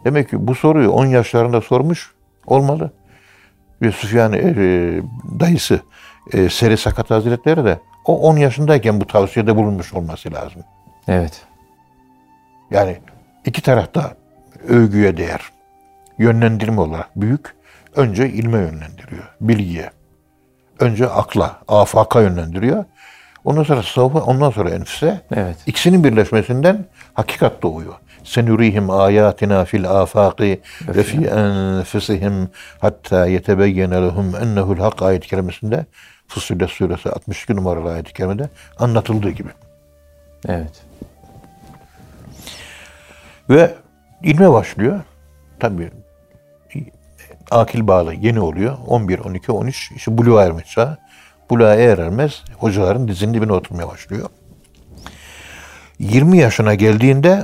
Demek 0.05 0.29
ki 0.29 0.47
bu 0.47 0.55
soruyu 0.55 0.89
10 0.89 1.05
yaşlarında 1.05 1.61
sormuş 1.61 2.11
olmalı. 2.45 2.91
Ve 3.81 3.91
Süfyan 3.91 4.33
e, 4.33 4.41
dayısı 5.39 5.79
e, 6.33 6.49
Seri 6.49 6.77
Sakat 6.77 7.11
Hazretleri 7.11 7.65
de 7.65 7.79
o 8.05 8.19
10 8.19 8.37
yaşındayken 8.37 9.01
bu 9.01 9.07
tavsiyede 9.07 9.55
bulunmuş 9.55 9.93
olması 9.93 10.33
lazım. 10.33 10.61
Evet. 11.07 11.41
Yani 12.71 12.97
iki 13.45 13.61
tarafta 13.61 14.15
övgüye 14.67 15.17
değer. 15.17 15.41
Yönlendirme 16.17 16.81
olarak 16.81 17.09
büyük. 17.15 17.55
Önce 17.95 18.29
ilme 18.29 18.57
yönlendiriyor, 18.57 19.23
bilgiye. 19.41 19.89
Önce 20.79 21.07
akla, 21.07 21.59
afaka 21.67 22.21
yönlendiriyor. 22.21 22.85
Ondan 23.45 23.63
sonra 23.63 23.81
tasavvufa, 23.81 24.19
ondan 24.19 24.49
sonra 24.49 24.69
enfüse. 24.69 25.21
Evet. 25.35 25.57
İkisinin 25.65 26.03
birleşmesinden 26.03 26.85
hakikat 27.13 27.61
doğuyor. 27.61 27.93
Senurihim 28.23 28.89
ayatina 28.89 29.65
fil 29.65 29.89
afaqi 29.89 30.61
ve 30.87 31.03
fi 31.03 31.25
enfusihim 31.25 32.49
hatta 32.79 33.25
yetebeyyene 33.25 33.95
lehum 33.95 34.35
ennehu'l 34.35 34.79
hak 34.79 35.01
ayet-i 35.01 35.27
kerimesinde 35.27 35.85
Fussilet 36.27 36.69
suresi 36.69 37.09
62 37.09 37.55
numaralı 37.55 37.91
ayet-i 37.91 38.13
kerimede 38.13 38.49
anlatıldığı 38.79 39.29
gibi. 39.29 39.49
Evet. 40.47 40.83
Ve 43.49 43.73
ilme 44.23 44.51
başlıyor. 44.51 45.01
Tabii 45.59 45.91
akil 47.53 47.87
bağlı 47.87 48.13
yeni 48.13 48.39
oluyor. 48.39 48.77
11, 48.87 49.19
12, 49.19 49.51
13 49.51 49.91
işte 49.95 50.17
buluğa 50.17 50.63
çağı. 50.63 50.97
Buluğa 51.49 51.75
erer 51.75 51.97
ermez 51.97 52.43
hocaların 52.57 53.07
dizinin 53.07 53.33
dibine 53.33 53.53
oturmaya 53.53 53.87
başlıyor. 53.87 54.29
20 55.99 56.37
yaşına 56.37 56.75
geldiğinde 56.75 57.43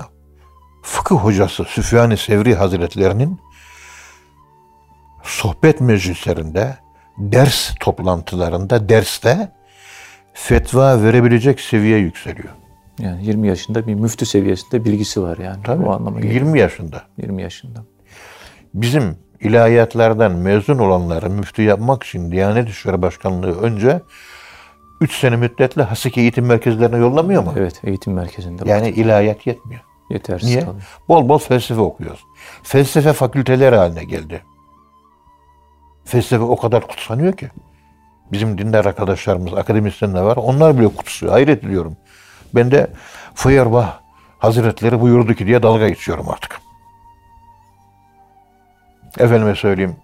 fıkıh 0.83 1.15
hocası 1.15 1.63
Süfyan-ı 1.63 2.17
Sevri 2.17 2.55
Hazretlerinin 2.55 3.39
sohbet 5.23 5.81
meclislerinde, 5.81 6.77
ders 7.17 7.75
toplantılarında, 7.79 8.89
derste 8.89 9.51
fetva 10.33 11.03
verebilecek 11.03 11.59
seviyeye 11.61 11.99
yükseliyor. 11.99 12.49
Yani 12.99 13.25
20 13.25 13.47
yaşında 13.47 13.87
bir 13.87 13.93
müftü 13.93 14.25
seviyesinde 14.25 14.85
bilgisi 14.85 15.21
var 15.21 15.37
yani. 15.37 15.63
Tabii. 15.63 15.85
O 15.85 16.15
geliyor. 16.15 16.33
20 16.33 16.59
yaşında. 16.59 17.03
20 17.17 17.41
yaşında. 17.41 17.83
Bizim 18.73 19.17
ilahiyatlardan 19.41 20.31
mezun 20.31 20.77
olanları 20.77 21.29
müftü 21.29 21.61
yapmak 21.61 22.03
için 22.03 22.31
Diyanet 22.31 22.69
İşleri 22.69 23.01
Başkanlığı 23.01 23.61
önce 23.61 24.01
3 25.01 25.19
sene 25.19 25.35
müddetle 25.35 25.83
Haseki 25.83 26.21
eğitim 26.21 26.45
merkezlerine 26.45 26.97
yollamıyor 26.97 27.43
mu? 27.43 27.53
Evet, 27.57 27.81
eğitim 27.83 28.13
merkezinde. 28.13 28.69
Yani 28.69 28.89
ilahiyat 28.89 29.47
yetmiyor. 29.47 29.81
Yetersiz 30.09 30.49
Niye? 30.49 30.59
kalıyor. 30.59 30.83
Bol 31.07 31.29
bol 31.29 31.37
felsefe 31.37 31.81
okuyoruz. 31.81 32.25
Felsefe 32.63 33.13
fakülteleri 33.13 33.75
haline 33.75 34.03
geldi. 34.03 34.41
Felsefe 36.05 36.43
o 36.43 36.55
kadar 36.55 36.87
kutsanıyor 36.87 37.33
ki. 37.33 37.49
Bizim 38.31 38.57
dindar 38.57 38.85
arkadaşlarımız, 38.85 39.53
akademisyenler 39.53 40.21
var. 40.21 40.37
Onlar 40.37 40.79
bile 40.79 40.87
kutsuyor. 40.87 41.31
Hayret 41.31 41.63
ediyorum. 41.63 41.97
Ben 42.55 42.71
de 42.71 42.87
Feuerbach 43.35 43.89
Hazretleri 44.39 45.01
buyurdu 45.01 45.33
ki 45.33 45.47
diye 45.47 45.63
dalga 45.63 45.89
geçiyorum 45.89 46.29
artık. 46.29 46.58
Efendime 49.17 49.55
söyleyeyim 49.55 49.95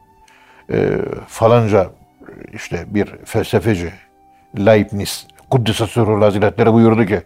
e, 0.71 0.97
falanca 1.27 1.89
işte 2.53 2.85
bir 2.88 3.05
felsefeci 3.25 3.91
Leibniz 4.57 5.27
Kuddise 5.50 5.88
Sürrül 5.88 6.21
Hazretleri 6.21 6.74
buyurdu 6.74 7.05
ki 7.05 7.21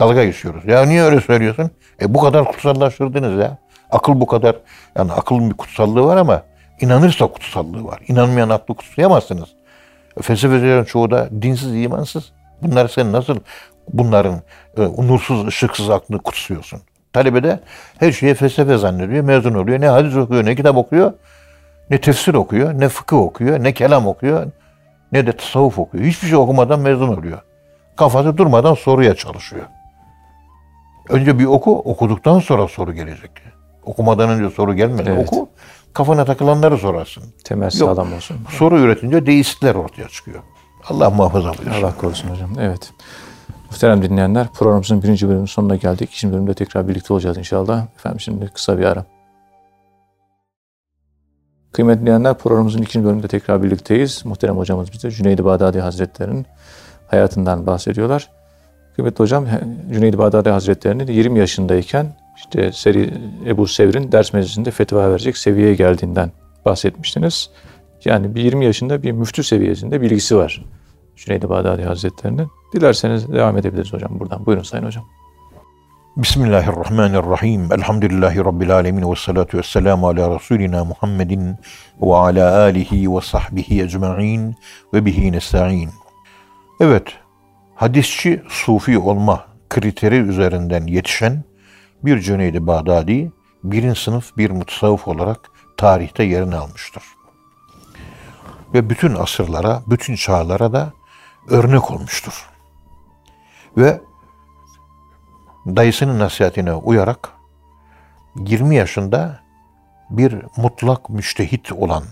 dalga 0.00 0.24
geçiyoruz. 0.24 0.64
Ya 0.66 0.84
niye 0.84 1.02
öyle 1.02 1.20
söylüyorsun? 1.20 1.70
E 2.02 2.14
bu 2.14 2.20
kadar 2.20 2.44
kutsallaştırdınız 2.44 3.40
ya. 3.40 3.58
Akıl 3.90 4.20
bu 4.20 4.26
kadar 4.26 4.56
yani 4.96 5.12
akılın 5.12 5.50
bir 5.50 5.56
kutsallığı 5.56 6.04
var 6.04 6.16
ama 6.16 6.42
inanırsa 6.80 7.26
kutsallığı 7.26 7.84
var. 7.84 8.00
İnanmayan 8.08 8.48
aklı 8.48 8.74
kutsayamazsınız. 8.74 9.48
Felsefecilerin 10.22 10.84
çoğu 10.84 11.10
da 11.10 11.28
dinsiz, 11.42 11.74
imansız. 11.74 12.32
Bunlar 12.62 12.88
sen 12.88 13.12
nasıl 13.12 13.36
bunların 13.92 14.42
e, 14.76 14.82
nursuz, 14.82 15.46
ışıksız 15.46 15.90
aklını 15.90 16.18
kutsuyorsun? 16.22 16.80
Talebe 17.14 17.42
de 17.42 17.60
her 17.98 18.12
şeye 18.12 18.34
felsefe 18.34 18.78
zannediyor, 18.78 19.24
mezun 19.24 19.54
oluyor. 19.54 19.80
Ne 19.80 19.88
hadis 19.88 20.16
okuyor, 20.16 20.44
ne 20.44 20.54
kitap 20.54 20.76
okuyor, 20.76 21.12
ne 21.90 22.00
tefsir 22.00 22.34
okuyor, 22.34 22.80
ne 22.80 22.88
fıkıh 22.88 23.16
okuyor, 23.16 23.62
ne 23.62 23.74
kelam 23.74 24.06
okuyor, 24.06 24.46
ne 25.12 25.26
de 25.26 25.32
tasavvuf 25.32 25.78
okuyor. 25.78 26.04
Hiçbir 26.04 26.28
şey 26.28 26.36
okumadan 26.36 26.80
mezun 26.80 27.08
oluyor. 27.08 27.38
Kafası 27.96 28.38
durmadan 28.38 28.74
soruya 28.74 29.14
çalışıyor. 29.14 29.62
Önce 31.08 31.38
bir 31.38 31.44
oku, 31.44 31.78
okuduktan 31.78 32.38
sonra 32.38 32.68
soru 32.68 32.92
gelecek. 32.92 33.30
Okumadan 33.82 34.28
önce 34.30 34.54
soru 34.54 34.74
gelmez. 34.74 35.06
Evet. 35.08 35.28
Oku, 35.28 35.48
kafana 35.92 36.24
takılanları 36.24 36.78
sorarsın. 36.78 37.24
Temel 37.44 37.70
sağlam 37.70 38.12
olsun. 38.12 38.36
Soru 38.50 38.78
üretince 38.78 39.26
deistler 39.26 39.74
ortaya 39.74 40.08
çıkıyor. 40.08 40.42
Allah 40.88 41.10
muhafaza 41.10 41.52
buyursun. 41.58 41.82
Allah 41.82 41.96
korusun 42.00 42.28
hocam. 42.28 42.50
Evet. 42.60 42.92
Muhterem 43.74 44.02
dinleyenler 44.02 44.48
programımızın 44.48 45.02
birinci 45.02 45.28
bölümünün 45.28 45.46
sonuna 45.46 45.76
geldik. 45.76 46.10
İkinci 46.12 46.34
bölümde 46.34 46.54
tekrar 46.54 46.88
birlikte 46.88 47.12
olacağız 47.14 47.38
inşallah. 47.38 47.86
Efendim 47.96 48.20
şimdi 48.20 48.48
kısa 48.48 48.78
bir 48.78 48.84
ara. 48.84 49.04
Kıymetli 51.72 52.00
dinleyenler 52.00 52.38
programımızın 52.38 52.82
ikinci 52.82 53.06
bölümünde 53.06 53.28
tekrar 53.28 53.62
birlikteyiz. 53.62 54.24
Muhterem 54.24 54.56
hocamız 54.56 54.92
bize 54.92 55.10
Cüneydi 55.10 55.44
Bağdadi 55.44 55.80
Hazretleri'nin 55.80 56.46
hayatından 57.08 57.66
bahsediyorlar. 57.66 58.30
Kıymetli 58.96 59.18
hocam 59.18 59.46
Cüneydi 59.92 60.18
Bağdadi 60.18 60.50
Hazretleri'nin 60.50 61.06
20 61.06 61.38
yaşındayken 61.38 62.06
işte 62.36 62.72
Seri 62.72 63.14
Ebu 63.46 63.66
Sevr'in 63.66 64.12
ders 64.12 64.32
meclisinde 64.32 64.70
fetva 64.70 65.10
verecek 65.10 65.36
seviyeye 65.36 65.74
geldiğinden 65.74 66.32
bahsetmiştiniz. 66.64 67.50
Yani 68.04 68.34
bir 68.34 68.44
20 68.44 68.64
yaşında 68.64 69.02
bir 69.02 69.12
müftü 69.12 69.44
seviyesinde 69.44 70.00
bilgisi 70.00 70.36
var. 70.36 70.64
Cüneydi 71.16 71.48
Bağdadi 71.48 71.82
Hazretleri'nin. 71.82 72.48
Dilerseniz 72.72 73.32
devam 73.32 73.58
edebiliriz 73.58 73.92
hocam 73.92 74.20
buradan. 74.20 74.46
Buyurun 74.46 74.62
Sayın 74.62 74.84
Hocam. 74.84 75.04
Bismillahirrahmanirrahim. 76.16 77.72
Elhamdülillahi 77.72 78.38
Rabbil 78.38 78.74
alemin 78.74 79.10
ve 79.10 79.16
salatu 79.16 79.58
ve 79.58 79.62
selamu 79.62 80.08
ala 80.08 80.34
Resulina 80.34 80.84
Muhammedin 80.84 81.56
ve 82.02 82.14
ala 82.14 82.60
alihi 82.60 83.16
ve 83.16 83.20
sahbihi 83.20 83.82
ecma'in 83.82 84.56
ve 84.94 85.04
bihi 85.04 85.32
nesta'in. 85.32 85.90
Evet, 86.80 87.12
hadisçi 87.74 88.42
sufi 88.48 88.98
olma 88.98 89.44
kriteri 89.68 90.16
üzerinden 90.16 90.86
yetişen 90.86 91.44
bir 92.04 92.20
Cüneydi 92.20 92.66
Bağdadi, 92.66 93.32
birinci 93.64 94.00
sınıf 94.00 94.36
bir 94.36 94.50
mutasavvıf 94.50 95.08
olarak 95.08 95.50
tarihte 95.76 96.22
yerini 96.24 96.56
almıştır. 96.56 97.02
Ve 98.74 98.90
bütün 98.90 99.14
asırlara, 99.14 99.82
bütün 99.86 100.14
çağlara 100.16 100.72
da 100.72 100.92
örnek 101.48 101.90
olmuştur. 101.90 102.50
Ve 103.76 104.00
dayısının 105.66 106.18
nasihatine 106.18 106.72
uyarak 106.72 107.28
20 108.36 108.76
yaşında 108.76 109.40
bir 110.10 110.36
mutlak 110.56 111.10
müştehit 111.10 111.72
olan 111.72 112.04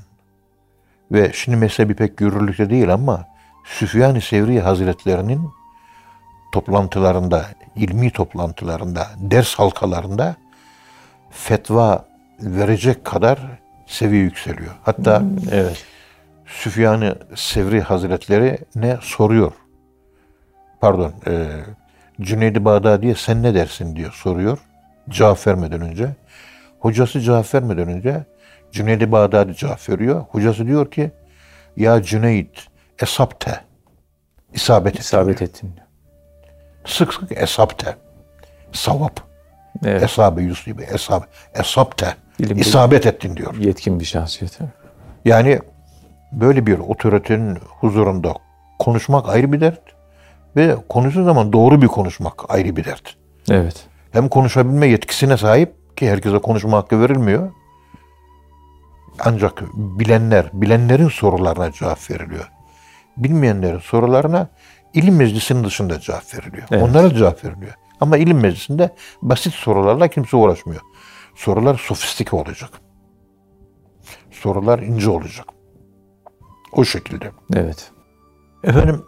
ve 1.12 1.32
şimdi 1.32 1.56
mezhebi 1.56 1.94
pek 1.94 2.20
yürürlükte 2.20 2.70
değil 2.70 2.92
ama 2.92 3.26
Süfyan-ı 3.64 4.20
Sevri 4.20 4.60
Hazretlerinin 4.60 5.50
toplantılarında, 6.52 7.46
ilmi 7.76 8.10
toplantılarında, 8.10 9.06
ders 9.16 9.54
halkalarında 9.54 10.36
fetva 11.30 12.04
verecek 12.40 13.04
kadar 13.04 13.38
seviye 13.86 14.22
yükseliyor. 14.22 14.74
Hatta 14.82 15.22
Evet. 15.50 15.86
Süfyan-ı 16.56 17.18
Sevri 17.34 17.80
Hazretleri 17.80 18.58
ne 18.74 18.98
soruyor. 19.02 19.52
Pardon, 20.80 21.12
e, 21.26 21.46
Cüneydi 22.20 22.64
Bağdadi'ye 22.64 23.14
sen 23.14 23.42
ne 23.42 23.54
dersin 23.54 23.96
diyor 23.96 24.12
soruyor. 24.12 24.58
Cevap 25.08 25.46
vermeden 25.46 25.80
önce. 25.80 26.08
Hocası 26.78 27.20
cevap 27.20 27.54
vermeden 27.54 27.88
önce 27.88 28.24
Cüneydi 28.72 29.12
Bağdadi 29.12 29.54
cevap 29.54 29.88
veriyor. 29.88 30.20
Hocası 30.30 30.66
diyor 30.66 30.90
ki 30.90 31.10
ya 31.76 32.02
Cüneyt 32.02 32.66
esapte 33.02 33.60
isabet. 34.52 34.98
İsabet 34.98 35.42
ettin. 35.42 35.74
Sık 36.84 37.14
sık 37.14 37.32
esapte. 37.32 37.96
Savap. 38.72 39.20
Evet. 39.84 40.02
Esabe 40.02 40.42
yusibe 40.42 40.82
esabe. 40.82 41.24
Esapte. 41.54 42.14
İlimde- 42.38 42.60
isabet 42.60 43.06
ettin 43.06 43.36
diyor. 43.36 43.54
Yetkin 43.56 44.00
bir 44.00 44.04
şahsiyet. 44.04 44.58
Yani 45.24 45.58
böyle 46.32 46.66
bir 46.66 46.78
otoritenin 46.78 47.58
huzurunda 47.80 48.34
konuşmak 48.78 49.28
ayrı 49.28 49.52
bir 49.52 49.60
dert 49.60 49.80
ve 50.56 50.76
konuştuğu 50.88 51.24
zaman 51.24 51.52
doğru 51.52 51.82
bir 51.82 51.86
konuşmak 51.86 52.34
ayrı 52.48 52.76
bir 52.76 52.84
dert. 52.84 53.16
Evet. 53.50 53.86
Hem 54.12 54.28
konuşabilme 54.28 54.86
yetkisine 54.86 55.36
sahip 55.36 55.96
ki 55.96 56.10
herkese 56.10 56.38
konuşma 56.38 56.76
hakkı 56.76 57.00
verilmiyor. 57.00 57.50
Ancak 59.20 59.62
bilenler, 59.74 60.50
bilenlerin 60.52 61.08
sorularına 61.08 61.72
cevap 61.72 62.10
veriliyor. 62.10 62.50
Bilmeyenlerin 63.16 63.78
sorularına 63.78 64.48
ilim 64.94 65.16
meclisinin 65.16 65.64
dışında 65.64 66.00
cevap 66.00 66.34
veriliyor. 66.34 66.66
Evet. 66.70 66.82
Onlara 66.82 67.14
cevap 67.14 67.44
veriliyor. 67.44 67.74
Ama 68.00 68.16
ilim 68.16 68.40
meclisinde 68.40 68.94
basit 69.22 69.54
sorularla 69.54 70.08
kimse 70.08 70.36
uğraşmıyor. 70.36 70.80
Sorular 71.34 71.74
sofistike 71.74 72.36
olacak. 72.36 72.70
Sorular 74.30 74.78
ince 74.78 75.10
olacak. 75.10 75.46
O 76.72 76.84
şekilde. 76.84 77.30
Evet. 77.54 77.90
Efendim, 78.64 79.04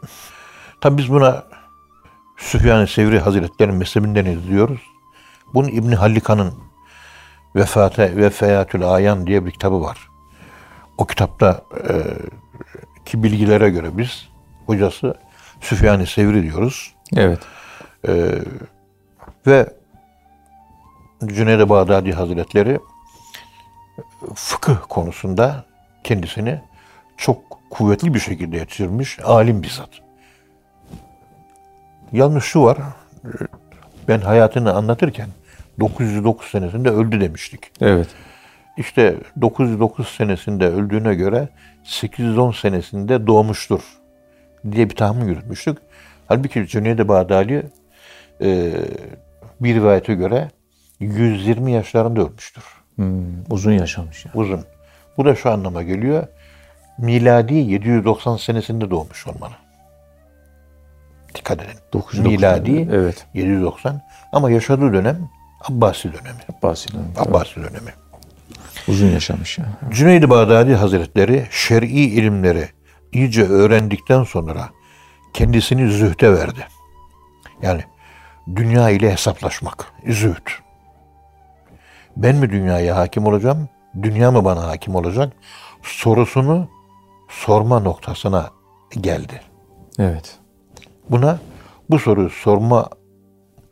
tabi 0.81 0.99
biz 0.99 1.11
buna 1.11 1.45
Süfyan-ı 2.37 2.87
Sevri 2.87 3.19
Hazretleri'nin 3.19 3.77
mezhebinden 3.77 4.25
izliyoruz. 4.25 4.81
Bunun 5.55 5.69
İbn 5.69 5.93
Hallika'nın 5.93 6.55
Vefate 7.57 8.17
ve 8.17 8.31
Feyatül 8.31 8.93
Ayan 8.95 9.27
diye 9.27 9.47
bir 9.47 9.51
kitabı 9.51 9.83
var. 9.83 10.09
O 10.99 11.07
kitapta 11.07 11.63
e, 11.89 11.93
ki 13.05 13.23
bilgilere 13.23 13.71
göre 13.71 13.99
biz 13.99 14.29
hocası 14.67 15.15
Süfyan-ı 15.61 16.07
Sevri 16.07 16.43
diyoruz. 16.43 16.95
Evet. 17.17 17.41
E, 18.09 18.39
ve 19.47 19.73
Cüneyd-i 21.27 21.69
Bağdadi 21.69 22.13
Hazretleri 22.13 22.81
fıkıh 24.35 24.77
konusunda 24.89 25.65
kendisini 26.05 26.61
çok 27.17 27.54
kuvvetli 27.75 28.15
bir 28.15 28.19
şekilde 28.19 28.57
yetiştirmiş, 28.57 29.19
alim 29.25 29.63
bizzat. 29.63 29.91
Yalnız 32.13 32.45
şu 32.45 32.63
var, 32.63 32.79
ben 34.09 34.21
hayatını 34.21 34.73
anlatırken 34.73 35.29
909 35.81 36.51
senesinde 36.51 36.91
öldü 36.91 37.21
demiştik. 37.21 37.61
Evet. 37.81 38.09
İşte 38.77 39.17
909 39.41 40.09
senesinde 40.09 40.69
öldüğüne 40.69 41.15
göre 41.15 41.49
810 41.85 42.53
senesinde 42.53 43.27
doğmuştur 43.27 43.81
diye 44.73 44.91
bir 44.91 44.97
tahmin 44.97 45.27
yürütmüştük. 45.27 45.79
Halbuki 46.27 46.67
Cüneyd-i 46.67 47.09
Bağdadi 47.09 47.71
e, 48.41 48.73
bir 49.61 49.75
rivayete 49.75 50.15
göre 50.15 50.51
120 51.01 51.73
yaşlarında 51.73 52.21
ölmüştür. 52.21 52.65
Hmm, 52.97 53.25
uzun 53.51 53.73
yaşamış. 53.73 54.25
Yani. 54.25 54.37
Uzun. 54.37 54.61
Bu 55.17 55.25
da 55.25 55.35
şu 55.35 55.51
anlama 55.51 55.83
geliyor. 55.83 56.27
Miladi 56.99 57.55
790 57.55 58.37
senesinde 58.37 58.91
doğmuş 58.91 59.27
olmalı. 59.27 59.53
Dikkat 61.35 61.63
edin. 61.63 61.79
990. 61.93 62.33
Miladi 62.33 62.89
Evet. 62.93 63.27
790 63.35 64.03
ama 64.33 64.51
yaşadığı 64.51 64.93
dönem 64.93 65.29
Abbasi 65.69 66.13
dönemi. 66.13 66.39
Abbasi 66.59 66.93
dönemi. 66.93 67.09
Abbasi 67.17 67.57
dönemi. 67.57 67.95
Uzun 68.89 69.07
yaşamış 69.07 69.59
ya. 69.59 69.65
Cüneyd-i 69.91 70.31
Bağdadi 70.31 70.75
Hazretleri 70.75 71.47
şer'i 71.51 71.87
ilimleri 71.87 72.69
iyice 73.13 73.45
öğrendikten 73.45 74.25
sonra 74.25 74.69
kendisini 75.33 75.91
zühde 75.91 76.33
verdi. 76.33 76.67
Yani 77.63 77.85
dünya 78.57 78.91
ile 78.91 79.13
hesaplaşmak, 79.13 79.93
zühd. 80.09 80.47
Ben 82.17 82.37
mi 82.37 82.51
dünyaya 82.51 82.97
hakim 82.97 83.27
olacağım, 83.27 83.69
dünya 84.03 84.31
mı 84.31 84.45
bana 84.45 84.63
hakim 84.63 84.95
olacak 84.95 85.33
sorusunu 85.83 86.69
sorma 87.29 87.79
noktasına 87.81 88.51
geldi. 89.01 89.41
Evet. 89.99 90.39
Buna 91.11 91.39
bu 91.91 91.99
soruyu 91.99 92.31
sorma 92.31 92.89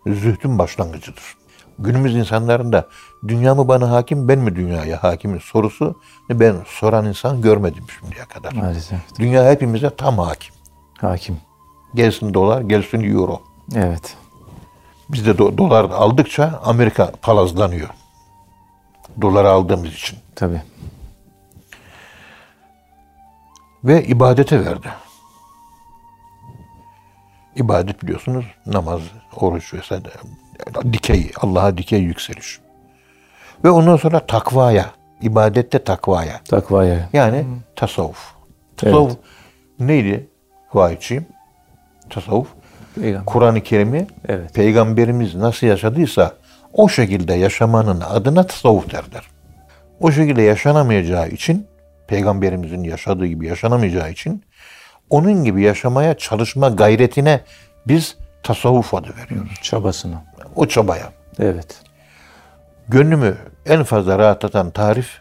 zühdün 0.06 0.58
başlangıcıdır. 0.58 1.36
Günümüz 1.78 2.14
insanlarında 2.16 2.88
dünya 3.28 3.54
mı 3.54 3.68
bana 3.68 3.90
hakim, 3.90 4.28
ben 4.28 4.38
mi 4.38 4.56
dünyaya 4.56 5.02
hakimim 5.02 5.40
sorusu 5.40 6.00
ben 6.30 6.56
soran 6.66 7.06
insan 7.06 7.40
görmedim 7.42 7.84
şimdiye 8.00 8.24
kadar. 8.24 8.52
Maalesef. 8.52 8.98
Dünya 9.18 9.50
hepimize 9.50 9.90
tam 9.96 10.18
hakim. 10.18 10.54
Hakim. 11.00 11.36
Gelsin 11.94 12.34
dolar, 12.34 12.60
gelsin 12.60 13.14
euro. 13.16 13.40
Evet. 13.74 14.16
Biz 15.08 15.26
de 15.26 15.30
do- 15.30 15.58
dolar 15.58 15.84
aldıkça 15.84 16.60
Amerika 16.64 17.12
palazlanıyor. 17.22 17.88
Doları 19.22 19.50
aldığımız 19.50 19.92
için. 19.94 20.18
Tabii. 20.36 20.62
Ve 23.84 24.04
ibadete 24.04 24.64
verdi. 24.64 24.88
İbadet 27.56 28.02
biliyorsunuz 28.02 28.44
namaz, 28.66 29.00
oruç 29.36 29.74
vesaire. 29.74 30.08
Dikey, 30.92 31.32
Allah'a 31.40 31.78
dikey 31.78 32.00
yükseliş. 32.00 32.60
Ve 33.64 33.70
ondan 33.70 33.96
sonra 33.96 34.26
takvaya, 34.26 34.90
ibadette 35.22 35.84
takvaya. 35.84 36.40
Takvaya. 36.48 37.08
Yani 37.12 37.44
tasavvuf. 37.76 38.34
Tasavvuf 38.76 39.16
neydi 39.78 40.28
vahiyçiyim? 40.74 41.26
Tasavvuf. 42.10 42.48
Kur'an-ı 43.26 43.60
Kerim'i 43.60 44.06
Evet. 44.28 44.54
Peygamberimiz 44.54 45.34
nasıl 45.34 45.66
yaşadıysa 45.66 46.32
o 46.72 46.88
şekilde 46.88 47.34
yaşamanın 47.34 48.00
adına 48.00 48.46
tasavvuf 48.46 48.90
derler. 48.92 49.22
O 50.00 50.12
şekilde 50.12 50.42
yaşanamayacağı 50.42 51.28
için 51.28 51.66
Peygamberimizin 52.12 52.84
yaşadığı 52.84 53.26
gibi 53.26 53.46
yaşanamayacağı 53.46 54.10
için 54.10 54.44
onun 55.10 55.44
gibi 55.44 55.62
yaşamaya 55.62 56.18
çalışma 56.18 56.68
gayretine 56.68 57.40
biz 57.86 58.16
tasavvuf 58.42 58.94
adı 58.94 59.14
veriyoruz. 59.16 59.58
Çabasını. 59.62 60.14
O 60.56 60.66
çabaya. 60.66 61.12
Evet. 61.38 61.80
Gönlümü 62.88 63.36
en 63.66 63.82
fazla 63.82 64.18
rahatlatan 64.18 64.70
tarif 64.70 65.20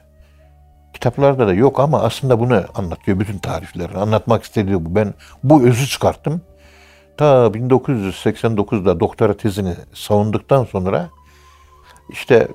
kitaplarda 0.94 1.48
da 1.48 1.54
yok 1.54 1.80
ama 1.80 2.02
aslında 2.02 2.40
bunu 2.40 2.64
anlatıyor 2.76 3.20
bütün 3.20 3.38
tariflerini. 3.38 3.98
Anlatmak 3.98 4.44
istediği 4.44 4.86
bu. 4.86 4.96
Ben 4.96 5.14
bu 5.44 5.64
özü 5.64 5.88
çıkarttım. 5.88 6.42
Ta 7.18 7.26
1989'da 7.26 9.00
doktora 9.00 9.38
tezini 9.38 9.76
savunduktan 9.94 10.64
sonra 10.64 11.10
işte 12.10 12.48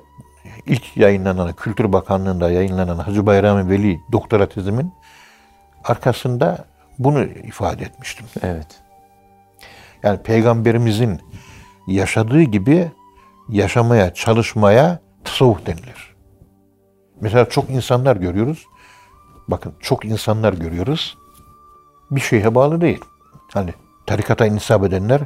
ilk 0.65 0.97
yayınlanan 0.97 1.53
Kültür 1.53 1.93
Bakanlığı'nda 1.93 2.51
yayınlanan 2.51 2.97
Hacı 2.97 3.25
Bayrami 3.25 3.69
Veli 3.69 3.99
doktora 4.11 4.49
tezimin 4.49 4.93
arkasında 5.83 6.65
bunu 6.99 7.23
ifade 7.23 7.83
etmiştim. 7.83 8.25
Evet. 8.41 8.67
Yani 10.03 10.23
peygamberimizin 10.23 11.21
yaşadığı 11.87 12.41
gibi 12.41 12.91
yaşamaya, 13.49 14.13
çalışmaya 14.13 14.99
tasavvuf 15.23 15.65
denilir. 15.65 16.15
Mesela 17.21 17.49
çok 17.49 17.69
insanlar 17.69 18.15
görüyoruz. 18.15 18.65
Bakın 19.47 19.73
çok 19.79 20.05
insanlar 20.05 20.53
görüyoruz. 20.53 21.17
Bir 22.11 22.21
şeye 22.21 22.55
bağlı 22.55 22.81
değil. 22.81 23.01
Hani 23.53 23.73
tarikata 24.05 24.45
intisap 24.45 24.83
edenler 24.83 25.21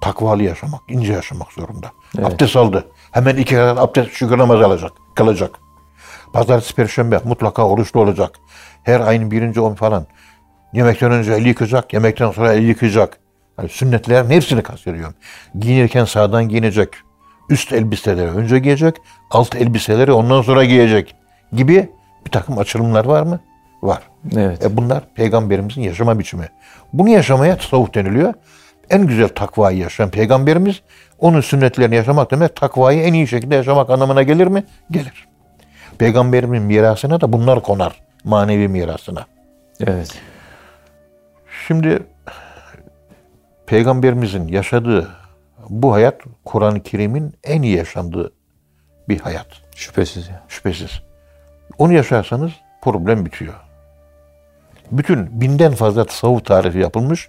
takvalı 0.00 0.42
yaşamak, 0.42 0.80
ince 0.88 1.12
yaşamak 1.12 1.52
zorunda. 1.52 1.90
Evet. 2.18 2.26
Abdest 2.26 2.56
aldı. 2.56 2.88
Hemen 3.10 3.36
iki 3.36 3.56
rekat 3.56 3.78
abdest 3.78 4.10
şükür 4.10 4.38
namazı 4.38 4.66
alacak, 4.66 4.92
kılacak. 5.14 5.50
Pazartesi, 6.32 6.74
perşembe 6.74 7.20
mutlaka 7.24 7.68
oruçlu 7.68 8.00
olacak. 8.00 8.30
Her 8.84 9.00
ayın 9.00 9.30
birinci 9.30 9.60
on 9.60 9.74
falan. 9.74 10.06
Yemekten 10.72 11.12
önce 11.12 11.32
el 11.32 11.46
yıkayacak, 11.46 11.92
yemekten 11.92 12.30
sonra 12.30 12.52
el 12.52 12.62
yıkayacak. 12.62 13.18
Yani 13.58 13.68
sünnetlerin 13.68 14.30
hepsini 14.30 14.62
kastediyorum. 14.62 15.14
Giyinirken 15.58 16.04
sağdan 16.04 16.48
giyinecek. 16.48 16.88
Üst 17.48 17.72
elbiseleri 17.72 18.30
önce 18.30 18.58
giyecek, 18.58 18.96
alt 19.30 19.54
elbiseleri 19.54 20.12
ondan 20.12 20.42
sonra 20.42 20.64
giyecek 20.64 21.14
gibi 21.52 21.90
bir 22.26 22.30
takım 22.30 22.58
açılımlar 22.58 23.04
var 23.04 23.22
mı? 23.22 23.40
Var. 23.82 24.02
Evet. 24.36 24.64
E 24.64 24.76
bunlar 24.76 25.14
peygamberimizin 25.14 25.82
yaşama 25.82 26.18
biçimi. 26.18 26.48
Bunu 26.92 27.08
yaşamaya 27.08 27.56
tasavvuf 27.56 27.94
deniliyor. 27.94 28.34
En 28.90 29.06
güzel 29.06 29.28
takvayı 29.28 29.78
yaşayan 29.78 30.10
peygamberimiz 30.10 30.82
onun 31.18 31.40
sünnetlerini 31.40 31.94
yaşamak 31.94 32.30
demek 32.30 32.56
takvayı 32.56 33.02
en 33.02 33.12
iyi 33.12 33.28
şekilde 33.28 33.54
yaşamak 33.54 33.90
anlamına 33.90 34.22
gelir 34.22 34.46
mi? 34.46 34.64
Gelir. 34.90 35.28
Peygamberimin 35.98 36.62
mirasına 36.62 37.20
da 37.20 37.32
bunlar 37.32 37.62
konar. 37.62 38.00
Manevi 38.24 38.68
mirasına. 38.68 39.26
Evet. 39.80 40.18
Şimdi 41.66 42.02
peygamberimizin 43.66 44.48
yaşadığı 44.48 45.08
bu 45.68 45.92
hayat 45.92 46.20
Kur'an-ı 46.44 46.82
Kerim'in 46.82 47.34
en 47.44 47.62
iyi 47.62 47.76
yaşandığı 47.76 48.32
bir 49.08 49.20
hayat. 49.20 49.46
Şüphesiz 49.74 50.28
ya. 50.28 50.42
Şüphesiz. 50.48 50.90
Onu 51.78 51.92
yaşarsanız 51.92 52.52
problem 52.82 53.26
bitiyor. 53.26 53.54
Bütün 54.90 55.40
binden 55.40 55.72
fazla 55.72 56.04
tasavvuf 56.04 56.44
tarifi 56.44 56.78
yapılmış. 56.78 57.28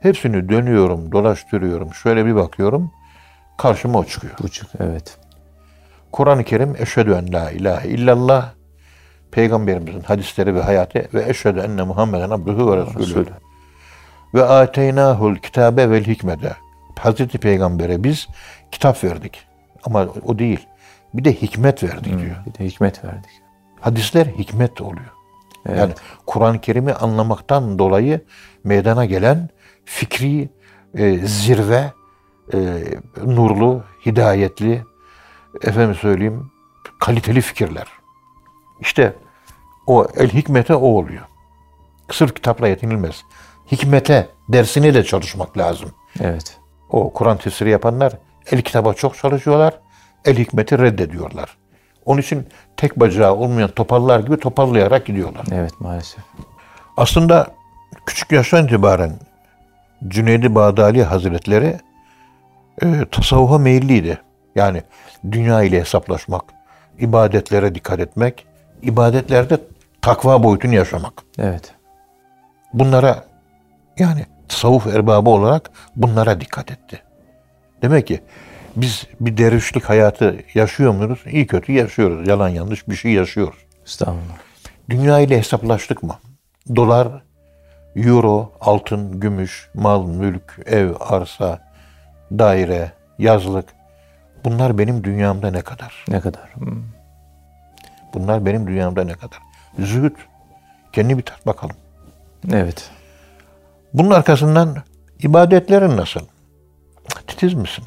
Hepsini 0.00 0.48
dönüyorum, 0.48 1.12
dolaştırıyorum, 1.12 1.94
şöyle 1.94 2.26
bir 2.26 2.34
bakıyorum. 2.34 2.90
Karşıma 3.58 3.98
o 3.98 4.04
çıkıyor. 4.04 4.38
Buçuk. 4.42 4.70
Evet. 4.80 5.18
Kur'an-ı 6.12 6.44
Kerim 6.44 6.76
eşhedü 6.78 7.12
en 7.12 7.32
la 7.32 7.50
ilahe 7.50 7.88
illallah 7.88 8.52
Peygamberimizin 9.30 10.00
hadisleri 10.00 10.54
ve 10.54 10.62
hayatı 10.62 11.08
ve 11.14 11.28
eşhedü 11.28 11.58
enne 11.58 11.82
Muhammeden 11.82 12.30
abduhu 12.30 12.72
ve 12.72 12.76
resulü. 12.76 13.26
Ve 14.34 14.44
ateynahul 14.44 15.36
kitabe 15.36 15.90
vel 15.90 16.04
hikmete. 16.04 16.56
Hazreti 16.98 17.38
Peygamber'e 17.38 18.04
biz 18.04 18.26
kitap 18.72 19.04
verdik. 19.04 19.46
Ama 19.84 20.06
o 20.24 20.38
değil. 20.38 20.66
Bir 21.14 21.24
de 21.24 21.32
hikmet 21.32 21.82
verdik 21.82 22.18
diyor. 22.18 22.36
Bir 22.46 22.54
de 22.54 22.64
hikmet 22.64 23.04
verdik. 23.04 23.30
Hadisler 23.80 24.26
hikmet 24.26 24.80
oluyor. 24.80 25.12
Evet. 25.66 25.78
Yani 25.78 25.92
Kur'an-ı 26.26 26.60
Kerim'i 26.60 26.92
anlamaktan 26.92 27.78
dolayı 27.78 28.20
meydana 28.64 29.04
gelen 29.04 29.48
fikri 29.88 30.48
e, 30.94 31.18
zirve, 31.18 31.92
e, 32.54 32.58
nurlu, 33.26 33.84
hidayetli, 34.06 34.84
efendim 35.62 35.94
söyleyeyim, 35.94 36.50
kaliteli 36.98 37.40
fikirler. 37.40 37.86
İşte 38.80 39.14
o 39.86 40.06
el 40.16 40.28
hikmete 40.28 40.74
o 40.74 40.86
oluyor. 40.86 41.22
Sırf 42.10 42.34
kitapla 42.34 42.68
yetinilmez. 42.68 43.22
Hikmete, 43.72 44.28
dersine 44.48 44.94
de 44.94 45.04
çalışmak 45.04 45.58
lazım. 45.58 45.90
Evet. 46.20 46.56
O 46.90 47.12
Kur'an 47.12 47.36
tefsiri 47.36 47.70
yapanlar 47.70 48.12
el 48.50 48.62
kitaba 48.62 48.94
çok 48.94 49.16
çalışıyorlar, 49.16 49.80
el 50.24 50.38
hikmeti 50.38 50.78
reddediyorlar. 50.78 51.56
Onun 52.04 52.20
için 52.20 52.48
tek 52.76 53.00
bacağı 53.00 53.34
olmayan 53.34 53.70
topallar 53.70 54.20
gibi 54.20 54.36
topallayarak 54.36 55.06
gidiyorlar. 55.06 55.44
Evet 55.52 55.80
maalesef. 55.80 56.24
Aslında 56.96 57.46
küçük 58.06 58.32
yaştan 58.32 58.66
itibaren 58.66 59.18
Cüneydi 60.08 60.54
Bağdali 60.54 61.04
Hazretleri 61.04 61.76
e, 62.82 63.04
tasavvufa 63.10 63.58
meyilliydi. 63.58 64.18
Yani 64.54 64.82
dünya 65.32 65.62
ile 65.62 65.80
hesaplaşmak, 65.80 66.44
ibadetlere 66.98 67.74
dikkat 67.74 68.00
etmek, 68.00 68.46
ibadetlerde 68.82 69.58
takva 70.02 70.42
boyutunu 70.42 70.74
yaşamak. 70.74 71.12
Evet. 71.38 71.74
Bunlara 72.72 73.24
yani 73.98 74.26
tasavvuf 74.48 74.86
erbabı 74.86 75.30
olarak 75.30 75.70
bunlara 75.96 76.40
dikkat 76.40 76.70
etti. 76.70 77.02
Demek 77.82 78.06
ki 78.06 78.20
biz 78.76 79.06
bir 79.20 79.36
dervişlik 79.36 79.84
hayatı 79.84 80.36
yaşıyor 80.54 80.94
muyuz? 80.94 81.18
İyi 81.30 81.46
kötü 81.46 81.72
yaşıyoruz. 81.72 82.28
Yalan 82.28 82.48
yanlış 82.48 82.88
bir 82.88 82.94
şey 82.94 83.12
yaşıyoruz. 83.12 83.58
Estağfurullah. 83.86 84.38
Dünya 84.90 85.20
ile 85.20 85.38
hesaplaştık 85.38 86.02
mı? 86.02 86.14
Dolar, 86.76 87.22
euro, 88.06 88.52
altın, 88.60 89.20
gümüş, 89.20 89.70
mal, 89.74 90.06
mülk, 90.06 90.58
ev, 90.66 90.90
arsa, 91.00 91.58
daire, 92.32 92.92
yazlık. 93.18 93.68
Bunlar 94.44 94.78
benim 94.78 95.04
dünyamda 95.04 95.50
ne 95.50 95.60
kadar? 95.60 96.04
Ne 96.08 96.20
kadar? 96.20 96.54
Hmm. 96.54 96.82
Bunlar 98.14 98.46
benim 98.46 98.66
dünyamda 98.66 99.04
ne 99.04 99.12
kadar? 99.12 99.38
Zühd. 99.78 100.16
Kendi 100.92 101.18
bir 101.18 101.22
tat 101.22 101.46
bakalım. 101.46 101.76
Evet. 102.52 102.90
Bunun 103.94 104.10
arkasından 104.10 104.76
İbadetlerin 105.22 105.96
nasıl? 105.96 106.20
Titiz 107.26 107.54
misin? 107.54 107.84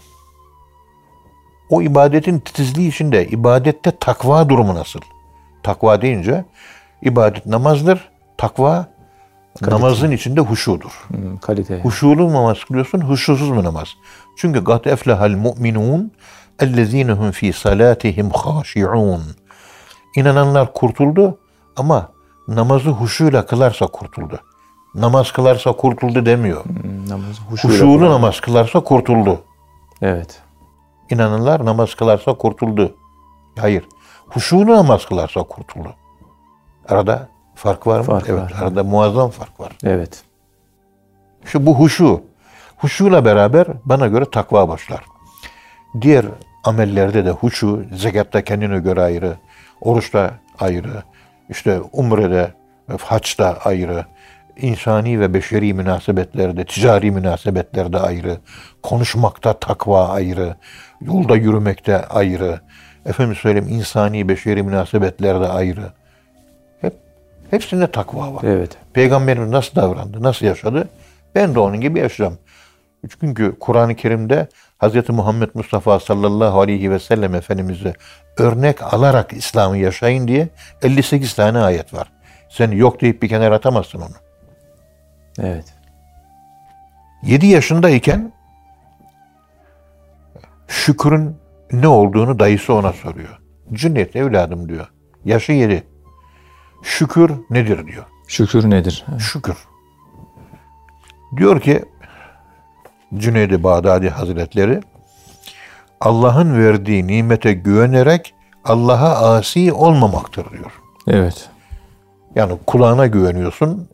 O 1.69 1.81
ibadetin 1.81 2.39
titizliği 2.39 2.89
içinde 2.89 3.27
ibadette 3.27 3.91
takva 3.99 4.49
durumu 4.49 4.75
nasıl? 4.75 4.99
Takva 5.63 6.01
deyince 6.01 6.45
ibadet 7.01 7.45
namazdır. 7.45 8.09
Takva 8.37 8.87
namazın 9.61 10.11
içinde 10.11 10.41
huşudur. 10.41 11.05
Hmm, 11.07 11.37
kalite. 11.37 11.81
Huşulu 11.81 12.27
mu 12.29 12.33
namaz 12.33 12.57
kılıyorsun, 12.67 13.01
huşusuz 13.01 13.49
mu 13.49 13.63
namaz? 13.63 13.87
Çünkü 14.37 14.63
gat 14.63 14.87
eflehal 14.87 15.29
mu'minun 15.31 16.11
ellezinehum 16.59 17.31
fi 17.31 17.53
salatihim 17.53 18.29
haşi'un. 18.29 19.21
İnananlar 20.15 20.73
kurtuldu 20.73 21.37
ama 21.75 22.09
namazı 22.47 22.89
huşuyla 22.89 23.45
kılarsa 23.45 23.87
kurtuldu. 23.87 24.39
Namaz 24.95 25.31
kılarsa 25.31 25.71
kurtuldu 25.71 26.25
demiyor. 26.25 26.65
Hmm, 26.65 27.09
namaz, 27.09 27.39
huşuyla 27.49 27.75
Huşulu 27.77 27.97
kılan. 27.99 28.11
namaz 28.11 28.39
kılarsa 28.39 28.79
kurtuldu. 28.79 29.41
Evet. 30.01 30.41
İnananlar 31.09 31.65
namaz 31.65 31.95
kılarsa 31.95 32.33
kurtuldu. 32.33 32.95
Hayır. 33.59 33.87
Huşulu 34.29 34.71
namaz 34.75 35.05
kılarsa 35.05 35.43
kurtuldu. 35.43 35.93
Arada 36.89 37.29
fark 37.61 37.87
var 37.87 37.99
mı? 37.99 38.05
Fark 38.05 38.29
evet. 38.29 38.41
var. 38.41 38.53
Arada 38.61 38.83
muazzam 38.83 39.29
fark 39.29 39.59
var. 39.59 39.71
Evet. 39.83 40.23
Şu 41.45 41.65
bu 41.65 41.79
huşu. 41.79 42.23
Huşuyla 42.77 43.25
beraber 43.25 43.67
bana 43.85 44.07
göre 44.07 44.25
takva 44.31 44.69
başlar. 44.69 45.03
Diğer 46.01 46.25
amellerde 46.63 47.25
de 47.25 47.29
huşu, 47.29 47.85
zekatta 47.93 48.43
kendine 48.43 48.79
göre 48.79 49.01
ayrı, 49.01 49.35
oruçta 49.81 50.31
ayrı, 50.59 51.03
işte 51.49 51.81
umrede, 51.91 52.53
haçta 53.01 53.57
ayrı, 53.65 54.05
insani 54.57 55.19
ve 55.19 55.33
beşeri 55.33 55.73
münasebetlerde, 55.73 56.65
ticari 56.65 57.11
münasebetlerde 57.11 57.99
ayrı, 57.99 58.37
konuşmakta 58.83 59.53
takva 59.53 60.07
ayrı, 60.07 60.55
yolda 61.01 61.35
yürümekte 61.35 62.05
ayrı, 62.05 62.59
efendim 63.05 63.35
söyleyeyim 63.35 63.69
insani 63.69 64.29
beşeri 64.29 64.63
münasebetlerde 64.63 65.47
ayrı. 65.47 66.00
Hep 67.51 67.61
hepsinde 67.61 67.91
takva 67.91 68.33
var. 68.33 68.43
Evet. 68.43 68.77
Peygamberimiz 68.93 69.49
nasıl 69.49 69.75
davrandı, 69.75 70.23
nasıl 70.23 70.45
yaşadı? 70.45 70.89
Ben 71.35 71.55
de 71.55 71.59
onun 71.59 71.81
gibi 71.81 71.99
yaşayacağım. 71.99 72.39
Çünkü 73.19 73.55
Kur'an-ı 73.59 73.95
Kerim'de 73.95 74.47
Hz. 74.83 75.09
Muhammed 75.09 75.49
Mustafa 75.53 75.99
sallallahu 75.99 76.61
aleyhi 76.61 76.91
ve 76.91 76.99
sellem 76.99 77.35
Efendimiz'e 77.35 77.93
örnek 78.37 78.93
alarak 78.93 79.33
İslam'ı 79.33 79.77
yaşayın 79.77 80.27
diye 80.27 80.49
58 80.81 81.33
tane 81.33 81.59
ayet 81.59 81.93
var. 81.93 82.11
Sen 82.49 82.71
yok 82.71 83.01
deyip 83.01 83.21
bir 83.21 83.29
kenara 83.29 83.55
atamazsın 83.55 84.01
onu. 84.01 84.15
Evet. 85.39 85.73
7 87.23 87.47
yaşındayken 87.47 88.33
şükrün 90.67 91.37
ne 91.71 91.87
olduğunu 91.87 92.39
dayısı 92.39 92.73
ona 92.73 92.93
soruyor. 92.93 93.39
Cüneyt 93.73 94.15
evladım 94.15 94.69
diyor. 94.69 94.87
Yaşı 95.25 95.51
7. 95.51 95.90
Şükür 96.83 97.31
nedir 97.49 97.87
diyor. 97.87 98.05
Şükür 98.27 98.69
nedir? 98.69 99.05
Şükür. 99.19 99.57
Diyor 101.37 101.61
ki 101.61 101.85
Cüneyd-i 103.17 103.63
Bağdadi 103.63 104.09
Hazretleri 104.09 104.81
Allah'ın 106.01 106.59
verdiği 106.59 107.07
nimete 107.07 107.53
güvenerek 107.53 108.33
Allah'a 108.63 109.35
asi 109.35 109.73
olmamaktır 109.73 110.51
diyor. 110.51 110.71
Evet. 111.07 111.49
Yani 112.35 112.57
kulağına 112.67 113.07
güveniyorsun, 113.07 113.89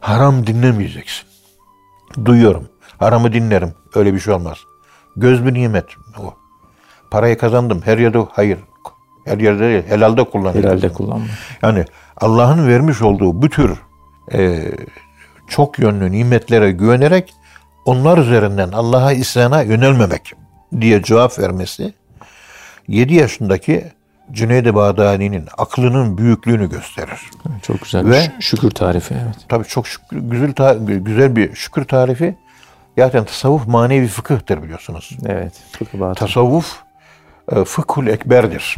haram 0.00 0.46
dinlemeyeceksin. 0.46 1.28
Duyuyorum, 2.24 2.68
haramı 2.98 3.32
dinlerim. 3.32 3.74
Öyle 3.94 4.14
bir 4.14 4.20
şey 4.20 4.34
olmaz. 4.34 4.58
Göz 5.16 5.46
bir 5.46 5.54
nimet 5.54 5.86
o. 6.18 6.34
Parayı 7.10 7.38
kazandım, 7.38 7.82
her 7.84 7.98
yerde 7.98 8.18
hayır. 8.32 8.58
Her 9.24 9.38
yerde 9.38 9.60
değil, 9.60 9.82
helalde 9.88 10.24
kullanıyorum. 10.24 10.70
Herhalde 10.70 10.92
kullanma. 10.92 11.24
Yani 11.62 11.84
Allah'ın 12.16 12.68
vermiş 12.68 13.02
olduğu 13.02 13.42
bu 13.42 13.48
tür 13.50 13.78
e, 14.32 14.64
çok 15.48 15.78
yönlü 15.78 16.12
nimetlere 16.12 16.70
güvenerek 16.72 17.34
onlar 17.84 18.18
üzerinden 18.18 18.72
Allah'a 18.72 19.12
isyana 19.12 19.62
yönelmemek 19.62 20.32
diye 20.80 21.02
cevap 21.02 21.38
vermesi 21.38 21.94
7 22.88 23.14
yaşındaki 23.14 23.84
Cüneyd-i 24.32 24.74
Bağdadi'nin 24.74 25.48
aklının 25.58 26.18
büyüklüğünü 26.18 26.70
gösterir. 26.70 27.20
Çok 27.62 27.82
güzel 27.82 28.06
Ve- 28.10 28.32
bir 28.38 28.42
şükür 28.42 28.70
tarifi. 28.70 29.14
Evet. 29.14 29.36
Tabii 29.48 29.64
çok 29.64 29.86
şükür, 29.86 30.18
güzel, 30.18 30.52
ta- 30.52 30.74
güzel 30.80 31.36
bir 31.36 31.54
şükür 31.54 31.84
tarifi. 31.84 32.36
Zaten 32.98 33.24
tasavvuf 33.24 33.66
manevi 33.66 34.06
fıkıhtır 34.06 34.62
biliyorsunuz. 34.62 35.10
Evet. 35.26 35.52
Fıkıh. 35.78 36.14
Tasavvuf 36.14 36.76
e, 37.52 37.64
fıkhul 37.64 38.06
ekberdir. 38.06 38.76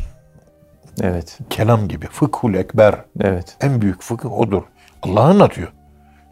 Evet. 1.02 1.38
Kelam 1.50 1.88
gibi. 1.88 2.06
Fıkhul 2.06 2.54
ekber. 2.54 2.94
Evet. 3.20 3.56
En 3.60 3.80
büyük 3.80 4.02
fıkıh 4.02 4.32
odur. 4.32 4.62
Allah 5.02 5.22
anlatıyor. 5.22 5.68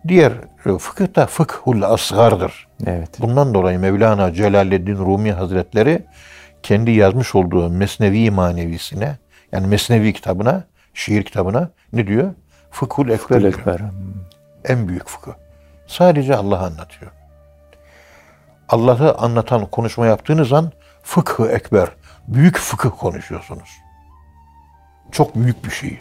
Diğer 0.09 0.33
e, 0.67 0.79
fıkıh 0.79 1.17
da 1.17 1.27
fıkhul 1.27 1.83
asgardır. 1.83 2.69
Evet. 2.87 3.21
Bundan 3.21 3.55
dolayı 3.55 3.79
Mevlana 3.79 4.33
Celaleddin 4.33 4.97
Rumi 4.97 5.33
Hazretleri 5.33 6.07
kendi 6.63 6.91
yazmış 6.91 7.35
olduğu 7.35 7.71
Mesnevi 7.71 8.31
manevisine 8.31 9.17
yani 9.53 9.67
Mesnevi 9.67 10.13
kitabına, 10.13 10.65
şiir 10.95 11.23
kitabına 11.23 11.71
ne 11.93 12.07
diyor? 12.07 12.35
Fıkhul 12.71 13.09
ekber. 13.09 13.41
Diyor. 13.41 13.53
ekber. 13.53 13.81
En 14.65 14.89
büyük 14.89 15.09
fıkıh. 15.09 15.33
Sadece 15.87 16.37
Allah 16.37 16.59
anlatıyor. 16.59 17.13
Allah'ı 18.69 19.15
anlatan 19.15 19.67
konuşma 19.67 20.07
yaptığınız 20.07 20.53
an 20.53 20.73
fıkhı 21.03 21.49
ekber, 21.49 21.89
büyük 22.29 22.59
fıkıh 22.59 22.91
konuşuyorsunuz. 22.99 23.69
Çok 25.13 25.35
büyük 25.37 25.65
bir 25.65 25.71
şey. 25.71 26.01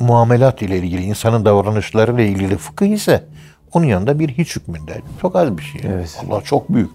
Muamelat 0.00 0.62
ile 0.62 0.78
ilgili, 0.78 1.02
insanın 1.02 1.44
davranışları 1.44 2.14
ile 2.14 2.28
ilgili 2.28 2.56
fıkıh 2.56 2.86
ise 2.86 3.24
onun 3.72 3.86
yanında 3.86 4.18
bir 4.18 4.28
hiç 4.28 4.56
hükmünde. 4.56 5.00
Çok 5.22 5.36
az 5.36 5.58
bir 5.58 5.62
şey. 5.62 5.80
Evet. 5.84 6.22
Allah 6.26 6.42
çok 6.42 6.68
büyük. 6.68 6.90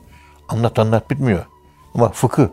Anlat 0.49 0.79
anlat 0.79 1.09
bitmiyor. 1.09 1.45
Ama 1.95 2.09
fıkıh 2.09 2.47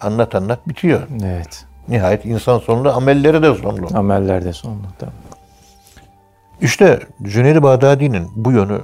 anlat 0.00 0.34
anlat 0.34 0.68
bitiyor. 0.68 1.00
Evet. 1.24 1.64
Nihayet 1.88 2.24
insan 2.24 2.58
sonunda 2.58 2.94
amelleri 2.94 3.42
de 3.42 3.54
sonlu. 3.54 3.98
Ameller 3.98 4.44
de 4.44 4.52
sonunda. 4.52 4.88
İşte 6.60 7.00
Cüneyd-i 7.22 7.62
Bağdadi'nin 7.62 8.28
bu 8.36 8.52
yönü 8.52 8.80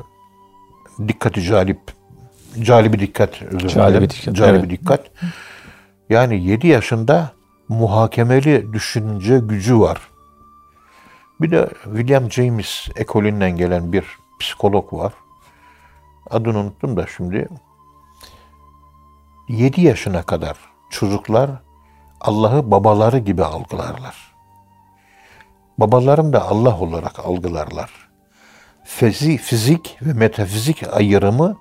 dikkati 1.08 1.42
calip, 1.42 1.80
calibi 2.62 2.98
dikkat. 2.98 3.34
Calibi 3.74 4.10
dikkat, 4.10 4.34
Calibi 4.36 4.58
evet. 4.58 4.70
dikkat. 4.70 5.00
Yani 6.10 6.44
7 6.44 6.66
yaşında 6.66 7.30
muhakemeli 7.68 8.72
düşünce 8.72 9.38
gücü 9.38 9.80
var. 9.80 9.98
Bir 11.40 11.50
de 11.50 11.70
William 11.84 12.32
James 12.32 12.88
ekolünden 12.96 13.56
gelen 13.56 13.92
bir 13.92 14.04
psikolog 14.40 14.92
var. 14.92 15.12
Adını 16.30 16.58
unuttum 16.58 16.96
da 16.96 17.06
şimdi. 17.16 17.48
7 19.48 19.80
yaşına 19.80 20.22
kadar 20.22 20.56
çocuklar 20.90 21.50
Allah'ı 22.20 22.70
babaları 22.70 23.18
gibi 23.18 23.44
algılarlar. 23.44 24.34
Babalarım 25.78 26.32
da 26.32 26.48
Allah 26.48 26.80
olarak 26.80 27.18
algılarlar. 27.18 27.90
Fizik, 28.84 29.40
fizik 29.40 29.98
ve 30.02 30.12
metafizik 30.12 30.82
ayrımı 30.92 31.56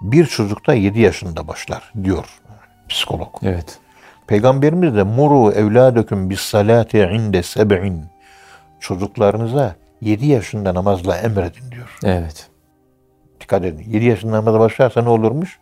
bir 0.00 0.26
çocukta 0.26 0.74
7 0.74 1.00
yaşında 1.00 1.48
başlar 1.48 1.92
diyor 2.02 2.40
psikolog. 2.88 3.34
Evet. 3.42 3.80
Peygamberimiz 4.26 4.96
de 4.96 5.02
muru 5.02 5.52
evladöküm 5.52 6.30
bis 6.30 6.40
salati 6.40 6.98
inde 6.98 7.42
seb'in. 7.42 8.04
Çocuklarınıza 8.80 9.74
7 10.00 10.26
yaşında 10.26 10.74
namazla 10.74 11.16
emredin 11.16 11.70
diyor. 11.70 11.98
Evet. 12.04 12.48
Dikkat 13.40 13.64
edin. 13.64 13.84
7 13.90 14.04
yaşında 14.04 14.32
namaza 14.32 14.60
başlarsa 14.60 15.02
ne 15.02 15.08
olurmuş? 15.08 15.58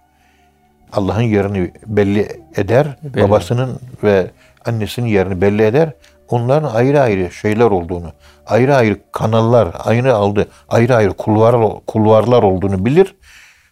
Allah'ın 0.92 1.22
yerini 1.22 1.72
belli 1.86 2.28
eder. 2.56 2.96
Belli. 3.02 3.22
Babasının 3.22 3.80
ve 4.02 4.30
annesinin 4.66 5.06
yerini 5.06 5.40
belli 5.40 5.62
eder. 5.62 5.92
Onların 6.28 6.74
ayrı 6.74 7.00
ayrı 7.00 7.30
şeyler 7.30 7.64
olduğunu, 7.64 8.12
ayrı 8.46 8.76
ayrı 8.76 8.98
kanallar, 9.12 9.68
ayrı 9.84 10.14
aldı, 10.14 10.48
ayrı 10.68 10.96
ayrı 10.96 11.12
kulvar, 11.12 11.80
kulvarlar 11.86 12.42
olduğunu 12.42 12.84
bilir. 12.84 13.16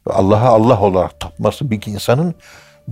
Ve 0.06 0.12
Allah'a 0.12 0.48
Allah 0.48 0.80
olarak 0.80 1.20
tapması 1.20 1.70
bir 1.70 1.86
insanın 1.86 2.34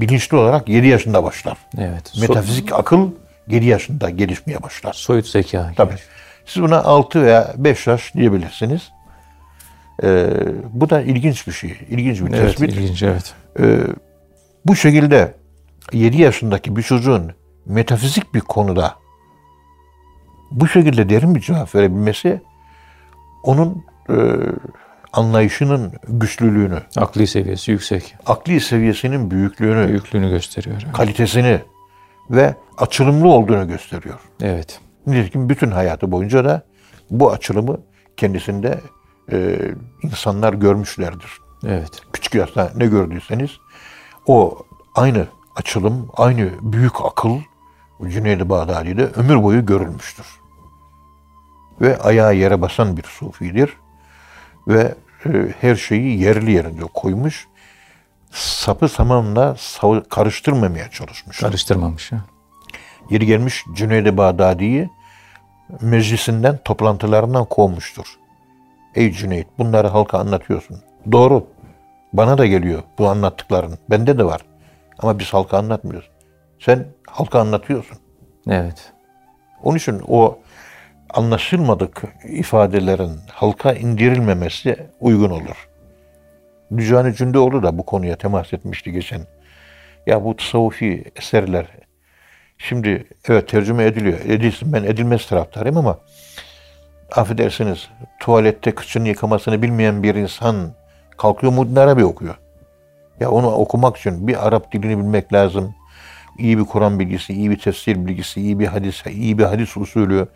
bilinçli 0.00 0.36
olarak 0.36 0.68
7 0.68 0.86
yaşında 0.86 1.24
başlar. 1.24 1.56
Evet. 1.78 2.12
So- 2.14 2.20
Metafizik 2.20 2.72
akıl 2.72 3.10
7 3.48 3.66
yaşında 3.66 4.10
gelişmeye 4.10 4.62
başlar. 4.62 4.92
soyut 4.92 5.26
zeka. 5.26 5.72
Tabii. 5.76 5.94
Siz 6.46 6.62
buna 6.62 6.78
6 6.78 7.22
veya 7.22 7.54
5 7.56 7.86
yaş 7.86 8.14
diyebilirsiniz. 8.14 8.90
Ee, 10.02 10.30
bu 10.72 10.90
da 10.90 11.00
ilginç 11.00 11.46
bir 11.46 11.52
şey. 11.52 11.76
İlginç 11.88 12.20
bir 12.20 12.26
Evet, 12.34 12.40
tespit. 12.40 12.70
ilginç, 12.74 13.02
evet. 13.02 13.34
Ee, 13.60 13.78
bu 14.66 14.76
şekilde 14.76 15.34
7 15.92 16.22
yaşındaki 16.22 16.76
bir 16.76 16.82
çocuğun 16.82 17.32
metafizik 17.66 18.34
bir 18.34 18.40
konuda 18.40 18.94
bu 20.50 20.68
şekilde 20.68 21.08
derin 21.08 21.34
bir 21.34 21.40
cevap 21.40 21.74
verebilmesi 21.74 22.40
onun 23.42 23.84
e, 24.10 24.14
anlayışının 25.18 25.92
güçlülüğünü, 26.08 26.82
Akli 26.96 27.26
seviyesi 27.26 27.70
yüksek. 27.70 28.14
akli 28.26 28.60
seviyesinin 28.60 29.30
büyüklüğünü, 29.30 29.88
Büyüklüğünü 29.88 30.30
gösteriyor. 30.30 30.82
kalitesini 30.92 31.60
ve 32.30 32.54
açılımlı 32.78 33.28
olduğunu 33.28 33.68
gösteriyor. 33.68 34.18
Evet. 34.42 34.80
Nitekim 35.06 35.48
bütün 35.48 35.70
hayatı 35.70 36.12
boyunca 36.12 36.44
da 36.44 36.62
bu 37.10 37.32
açılımı 37.32 37.80
kendisinde 38.16 38.80
e, 39.32 39.58
insanlar 40.02 40.52
görmüşlerdir. 40.54 41.30
Evet. 41.66 41.90
Küçük 42.12 42.34
yaşta 42.34 42.72
ne 42.76 42.86
gördüyseniz 42.86 43.50
o 44.26 44.58
aynı 44.94 45.26
açılım, 45.56 46.08
aynı 46.16 46.50
büyük 46.62 47.04
akıl 47.04 47.38
Cüneyd-i 48.08 48.48
Bağdadi'de 48.48 49.04
ömür 49.04 49.42
boyu 49.42 49.66
görülmüştür. 49.66 50.26
Ve 51.80 51.98
ayağı 51.98 52.34
yere 52.34 52.60
basan 52.62 52.96
bir 52.96 53.02
sufidir. 53.02 53.76
Ve 54.68 54.94
her 55.60 55.76
şeyi 55.76 56.22
yerli 56.22 56.52
yerinde 56.52 56.84
koymuş. 56.94 57.48
Sapı 58.30 58.88
samanla 58.88 59.56
karıştırmamaya 60.08 60.90
çalışmış. 60.90 61.38
Karıştırmamış. 61.38 62.12
ya. 62.12 62.24
Yeri 63.10 63.26
gelmiş 63.26 63.64
Cüneyd-i 63.74 64.16
Bağdadi'yi 64.16 64.90
meclisinden, 65.80 66.58
toplantılarından 66.64 67.44
kovmuştur. 67.44 68.18
Ey 68.94 69.12
Cüneyt 69.12 69.46
bunları 69.58 69.88
halka 69.88 70.18
anlatıyorsun. 70.18 70.82
Doğru. 71.12 71.46
Bana 72.12 72.38
da 72.38 72.46
geliyor 72.46 72.82
bu 72.98 73.08
anlattıkların. 73.08 73.78
Bende 73.90 74.18
de 74.18 74.24
var. 74.24 74.40
Ama 74.98 75.18
biz 75.18 75.34
halka 75.34 75.58
anlatmıyoruz. 75.58 76.10
Sen 76.60 76.86
halka 77.06 77.40
anlatıyorsun. 77.40 77.98
Evet. 78.48 78.92
Onun 79.62 79.76
için 79.76 80.02
o 80.08 80.38
anlaşılmadık 81.14 82.02
ifadelerin 82.28 83.20
halka 83.32 83.72
indirilmemesi 83.72 84.76
uygun 85.00 85.30
olur. 85.30 85.68
Dücani 86.76 87.14
Cündoğlu 87.14 87.62
da 87.62 87.78
bu 87.78 87.86
konuya 87.86 88.16
temas 88.16 88.52
etmişti 88.52 88.92
geçen. 88.92 89.20
Ya 90.06 90.24
bu 90.24 90.36
tasavvufi 90.36 91.04
eserler 91.16 91.66
şimdi 92.58 93.04
evet 93.28 93.48
tercüme 93.48 93.84
ediliyor. 93.84 94.18
Edilsin 94.20 94.72
ben 94.72 94.84
edilmez 94.84 95.26
taraftarıyım 95.26 95.76
ama 95.76 95.98
affedersiniz 97.12 97.88
tuvalette 98.20 98.74
kıçını 98.74 99.08
yıkamasını 99.08 99.62
bilmeyen 99.62 100.02
bir 100.02 100.14
insan 100.14 100.72
kalkıyor 101.16 101.52
Muddin 101.52 101.76
Arabi 101.76 102.04
okuyor. 102.04 102.34
Ya 103.20 103.30
onu 103.30 103.50
okumak 103.50 103.96
için 103.96 104.28
bir 104.28 104.46
Arap 104.46 104.72
dilini 104.72 104.98
bilmek 104.98 105.32
lazım. 105.32 105.74
İyi 106.38 106.58
bir 106.58 106.64
Kur'an 106.64 106.98
bilgisi, 106.98 107.32
iyi 107.32 107.50
bir 107.50 107.58
tefsir 107.58 108.06
bilgisi, 108.06 108.40
iyi 108.40 108.58
bir 108.58 108.66
hadis, 108.66 109.06
iyi 109.06 109.38
bir 109.38 109.44
hadis 109.44 109.76
usulü, 109.76 110.28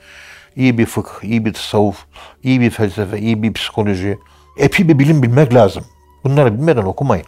iyi 0.57 0.79
bir 0.79 0.87
fıkh, 0.87 1.25
iyi 1.25 1.45
bir 1.45 1.53
tasavvuf, 1.53 2.07
iyi 2.43 2.61
bir 2.61 2.71
felsefe, 2.71 3.19
iyi 3.19 3.43
bir 3.43 3.53
psikoloji. 3.53 4.19
Epi 4.59 4.89
bir 4.89 4.99
bilim 4.99 5.23
bilmek 5.23 5.55
lazım. 5.55 5.85
Bunları 6.25 6.55
bilmeden 6.55 6.83
okumayın. 6.83 7.27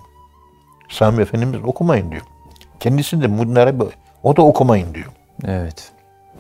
Sami 0.89 1.23
Efendimiz 1.23 1.65
okumayın 1.65 2.11
diyor. 2.11 2.23
Kendisi 2.81 3.23
de 3.23 3.61
Arabi 3.61 3.85
o 4.23 4.37
da 4.37 4.43
okumayın 4.43 4.95
diyor. 4.95 5.13
Evet. 5.45 5.93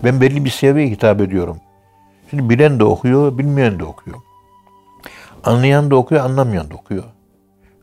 Ben 0.04 0.20
belli 0.20 0.44
bir 0.44 0.50
seviyeye 0.50 0.90
hitap 0.90 1.20
ediyorum. 1.20 1.56
Şimdi 2.30 2.50
bilen 2.50 2.80
de 2.80 2.84
okuyor, 2.84 3.38
bilmeyen 3.38 3.78
de 3.78 3.84
okuyor. 3.84 4.16
Anlayan 5.44 5.90
da 5.90 5.96
okuyor, 5.96 6.24
anlamayan 6.24 6.70
da 6.70 6.74
okuyor. 6.74 7.04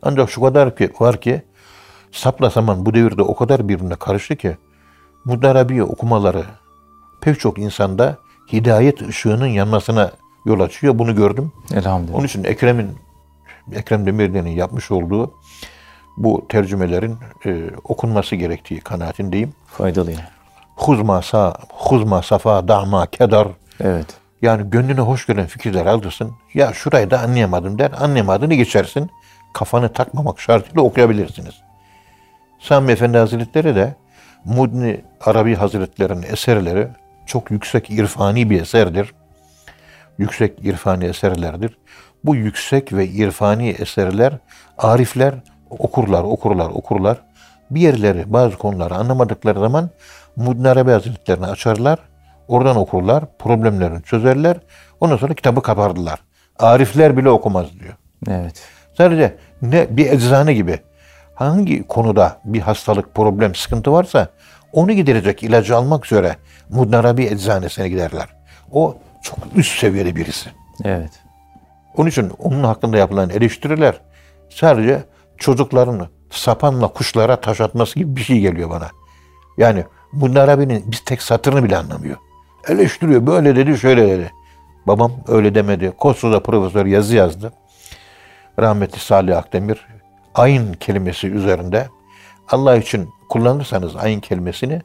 Ancak 0.01 0.29
şu 0.29 0.41
kadar 0.41 0.75
ki 0.75 0.89
var 0.99 1.21
ki 1.21 1.41
sapla 2.11 2.49
saman 2.49 2.85
bu 2.85 2.93
devirde 2.93 3.21
o 3.21 3.35
kadar 3.35 3.67
birbirine 3.69 3.95
karıştı 3.95 4.35
ki 4.35 4.57
Muddarabiye 5.25 5.83
okumaları 5.83 6.45
pek 7.21 7.39
çok 7.39 7.57
insanda 7.59 8.17
hidayet 8.53 9.01
ışığının 9.01 9.47
yanmasına 9.47 10.11
yol 10.45 10.59
açıyor. 10.59 10.99
Bunu 10.99 11.15
gördüm. 11.15 11.51
Elhamdülillah. 11.73 12.17
Onun 12.17 12.25
için 12.25 12.43
Ekrem'in 12.43 12.97
Ekrem 13.73 14.05
Demirden'in 14.05 14.49
yapmış 14.49 14.91
olduğu 14.91 15.33
bu 16.17 16.45
tercümelerin 16.49 17.17
e, 17.45 17.69
okunması 17.83 18.35
gerektiği 18.35 18.79
kanaatindeyim. 18.79 19.53
Faydalı. 19.65 20.11
Huzma 20.75 21.21
sa, 21.21 21.57
huzma 21.69 22.21
safa, 22.21 22.67
da'ma 22.67 23.05
kedar. 23.05 23.47
Evet. 23.79 24.07
Yani 24.41 24.69
gönlüne 24.69 25.01
hoş 25.01 25.27
gelen 25.27 25.47
fikirler 25.47 25.85
alırsın. 25.85 26.31
Ya 26.53 26.73
şurayı 26.73 27.11
da 27.11 27.19
anlayamadım 27.19 27.79
der. 27.79 27.91
Anlayamadığını 27.99 28.53
geçersin. 28.53 29.09
Kafanı 29.53 29.93
takmamak 29.93 30.39
şartıyla 30.39 30.81
okuyabilirsiniz. 30.81 31.61
Sami 32.59 32.91
Efendi 32.91 33.17
Hazretleri 33.17 33.75
de 33.75 33.95
Mudni 34.45 35.01
Arabi 35.21 35.55
Hazretleri'nin 35.55 36.23
eserleri 36.23 36.87
çok 37.31 37.51
yüksek 37.51 37.89
irfani 37.89 38.49
bir 38.49 38.61
eserdir. 38.61 39.13
Yüksek 40.17 40.65
irfani 40.65 41.05
eserlerdir. 41.05 41.77
Bu 42.23 42.35
yüksek 42.35 42.93
ve 42.93 43.07
irfani 43.07 43.69
eserler 43.69 44.33
arifler 44.77 45.33
okurlar, 45.69 46.23
okurlar, 46.23 46.69
okurlar. 46.69 47.17
Bir 47.69 47.81
yerleri, 47.81 48.33
bazı 48.33 48.57
konuları 48.57 48.95
anlamadıkları 48.95 49.59
zaman 49.59 49.89
Mudni 50.35 50.69
Arabi 50.69 50.91
Hazretlerini 50.91 51.45
açarlar. 51.45 51.99
Oradan 52.47 52.75
okurlar, 52.75 53.37
problemlerini 53.37 54.03
çözerler. 54.03 54.57
Ondan 54.99 55.17
sonra 55.17 55.33
kitabı 55.33 55.61
kapardılar. 55.61 56.19
Arifler 56.59 57.17
bile 57.17 57.29
okumaz 57.29 57.79
diyor. 57.79 57.93
Evet. 58.27 58.63
Sadece 58.97 59.37
ne 59.61 59.97
bir 59.97 60.11
eczane 60.11 60.53
gibi 60.53 60.79
hangi 61.35 61.87
konuda 61.87 62.39
bir 62.45 62.59
hastalık, 62.59 63.15
problem, 63.15 63.55
sıkıntı 63.55 63.91
varsa 63.91 64.27
onu 64.73 64.91
giderecek 64.91 65.43
ilacı 65.43 65.75
almak 65.77 66.05
üzere 66.05 66.35
Mudnarabi 66.69 67.25
eczanesine 67.25 67.89
giderler. 67.89 68.27
O 68.71 68.97
çok 69.23 69.37
üst 69.55 69.79
seviyede 69.79 70.15
birisi. 70.15 70.49
Evet. 70.83 71.11
Onun 71.97 72.09
için 72.09 72.31
onun 72.39 72.63
hakkında 72.63 72.97
yapılan 72.97 73.29
eleştiriler 73.29 74.01
sadece 74.49 75.03
çocukların 75.37 76.07
sapanla 76.29 76.87
kuşlara 76.87 77.35
taş 77.41 77.61
atması 77.61 77.99
gibi 77.99 78.15
bir 78.15 78.21
şey 78.21 78.39
geliyor 78.39 78.69
bana. 78.69 78.87
Yani 79.57 79.85
Mudnarabi'nin 80.11 80.91
bir 80.91 81.01
tek 81.05 81.21
satırını 81.21 81.63
bile 81.63 81.77
anlamıyor. 81.77 82.17
Eleştiriyor 82.67 83.27
böyle 83.27 83.55
dedi 83.55 83.77
şöyle 83.77 84.07
dedi. 84.07 84.31
Babam 84.87 85.11
öyle 85.27 85.55
demedi. 85.55 85.93
Kosoda 85.97 86.43
profesör 86.43 86.85
yazı 86.85 87.15
yazdı 87.15 87.53
rahmetli 88.59 88.99
Salih 88.99 89.37
Akdemir 89.37 89.87
ayın 90.35 90.73
kelimesi 90.73 91.27
üzerinde 91.27 91.87
Allah 92.47 92.77
için 92.77 93.09
kullanırsanız 93.31 93.95
ayın 93.95 94.19
kelimesini 94.19 94.81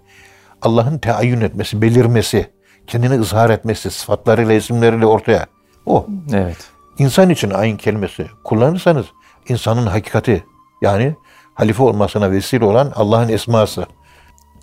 Allah'ın 0.63 0.99
teayyün 0.99 1.41
etmesi, 1.41 1.83
belirmesi, 1.83 2.51
kendini 2.87 3.21
ızhar 3.21 3.51
etmesi, 3.51 3.91
sıfatlarıyla, 3.91 4.55
isimleriyle 4.55 5.07
ortaya. 5.07 5.47
O. 5.87 6.07
Evet. 6.33 6.57
İnsan 6.99 7.31
için 7.31 7.51
ayın 7.51 7.77
kelimesi 7.77 8.27
kullanırsanız 8.45 9.07
insanın 9.49 9.87
hakikati 9.87 10.45
yani 10.83 11.15
halife 11.55 11.83
olmasına 11.83 12.31
vesile 12.31 12.65
olan 12.65 12.93
Allah'ın 12.97 13.29
esması. 13.29 13.87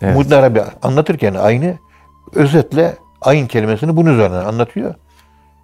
Evet. 0.01 0.15
Muddin 0.15 0.35
Arabi 0.35 0.61
anlatırken 0.83 1.33
aynı 1.33 1.77
özetle 2.33 2.95
ayın 3.21 3.47
kelimesini 3.47 3.95
bunun 3.95 4.13
üzerine 4.13 4.37
anlatıyor. 4.37 4.95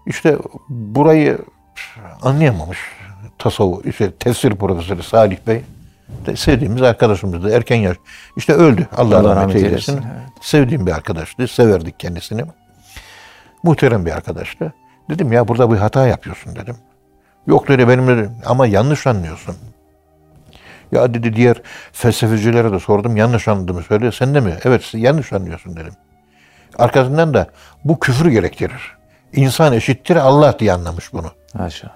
İşte 0.05 0.37
burayı 0.69 1.39
anlayamamış 2.21 2.79
tasavvuf, 3.37 3.85
işte 3.85 4.11
tefsir 4.11 4.55
profesörü 4.55 5.03
Salih 5.03 5.37
Bey 5.47 5.61
sevdiğimiz 6.35 6.81
arkadaşımızdı. 6.81 7.49
Erken 7.49 7.75
yaş. 7.75 7.97
İşte 8.37 8.53
öldü. 8.53 8.87
Allah, 8.97 9.17
Allah 9.17 9.35
rahmet, 9.35 9.55
eylesin. 9.55 9.69
eylesin, 9.69 9.93
evet. 9.93 10.29
Sevdiğim 10.41 10.87
bir 10.87 10.91
arkadaştı. 10.91 11.47
Severdik 11.47 11.99
kendisini. 11.99 12.43
Muhterem 13.63 14.05
bir 14.05 14.11
arkadaştı. 14.11 14.73
Dedim 15.09 15.31
ya 15.31 15.47
burada 15.47 15.71
bir 15.71 15.77
hata 15.77 16.07
yapıyorsun 16.07 16.55
dedim. 16.55 16.75
Yok 17.47 17.67
dedi 17.67 17.87
benim 17.87 18.07
dedim 18.07 18.31
ama 18.45 18.67
yanlış 18.67 19.07
anlıyorsun. 19.07 19.55
Ya 20.91 21.13
dedi 21.13 21.35
diğer 21.35 21.61
felsefecilere 21.91 22.71
de 22.71 22.79
sordum 22.79 23.17
yanlış 23.17 23.47
anladığımı 23.47 23.81
söyle. 23.81 24.11
Sen 24.11 24.35
de 24.35 24.39
mi? 24.39 24.53
Evet 24.63 24.93
yanlış 24.93 25.33
anlıyorsun 25.33 25.75
dedim. 25.75 25.93
Arkasından 26.77 27.33
da 27.33 27.47
bu 27.83 27.99
küfür 27.99 28.31
gerektirir. 28.31 28.97
İnsan 29.33 29.73
eşittir 29.73 30.15
Allah 30.15 30.59
diye 30.59 30.73
anlamış 30.73 31.13
bunu. 31.13 31.31
Haşa. 31.57 31.91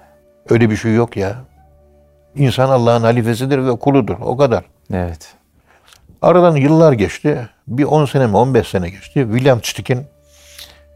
Öyle 0.49 0.69
bir 0.69 0.75
şey 0.75 0.93
yok 0.93 1.17
ya. 1.17 1.35
İnsan 2.35 2.69
Allah'ın 2.69 3.03
halifesidir 3.03 3.65
ve 3.65 3.71
kuludur. 3.79 4.15
O 4.21 4.37
kadar. 4.37 4.63
Evet. 4.93 5.35
Aradan 6.21 6.55
yıllar 6.55 6.93
geçti. 6.93 7.49
Bir 7.67 7.83
10 7.83 8.05
sene 8.05 8.27
mi 8.27 8.37
15 8.37 8.67
sene 8.67 8.89
geçti. 8.89 9.27
William 9.31 9.59
Chick'in 9.59 10.05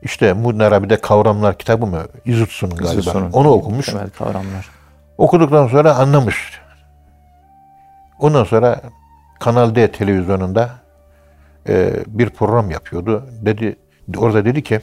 işte 0.02 0.34
Muddin 0.34 0.60
Arabi'de 0.60 1.02
kavramlar 1.02 1.58
kitabı 1.58 1.86
mı? 1.86 2.06
İzutsu'nun 2.26 2.76
galiba. 2.76 3.02
Züssun'un 3.02 3.32
Onu 3.32 3.50
okumuş. 3.50 3.86
Temel 3.86 4.10
kavramlar. 4.10 4.70
Okuduktan 5.18 5.68
sonra 5.68 5.96
anlamış. 5.96 6.62
Ondan 8.20 8.44
sonra 8.44 8.82
Kanal 9.40 9.76
D 9.76 9.92
televizyonunda 9.92 10.70
e, 11.70 11.94
bir 12.08 12.30
program 12.30 12.72
yapıyordu. 12.72 13.26
Dedi 13.42 13.76
orada 14.18 14.46
dedi 14.46 14.64
ki 14.64 14.80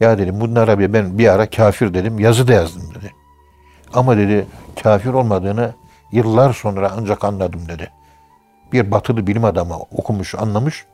ya 0.00 0.18
dedi 0.18 0.32
Muddin 0.32 0.56
Arabi 0.56 0.92
ben 0.92 1.18
bir 1.18 1.28
ara 1.28 1.50
kafir 1.50 1.94
dedim. 1.94 2.18
Yazı 2.18 2.48
da 2.48 2.52
yazdım 2.52 2.82
dedi. 2.94 3.12
Ama 3.94 4.16
dedi 4.16 4.46
kafir 4.82 5.12
olmadığını 5.12 5.74
yıllar 6.12 6.52
sonra 6.52 6.92
ancak 6.96 7.24
anladım 7.24 7.68
dedi. 7.68 7.90
Bir 8.72 8.90
batılı 8.90 9.26
bilim 9.26 9.44
adamı 9.44 9.76
okumuş, 9.76 10.34
anlamış. 10.34 10.86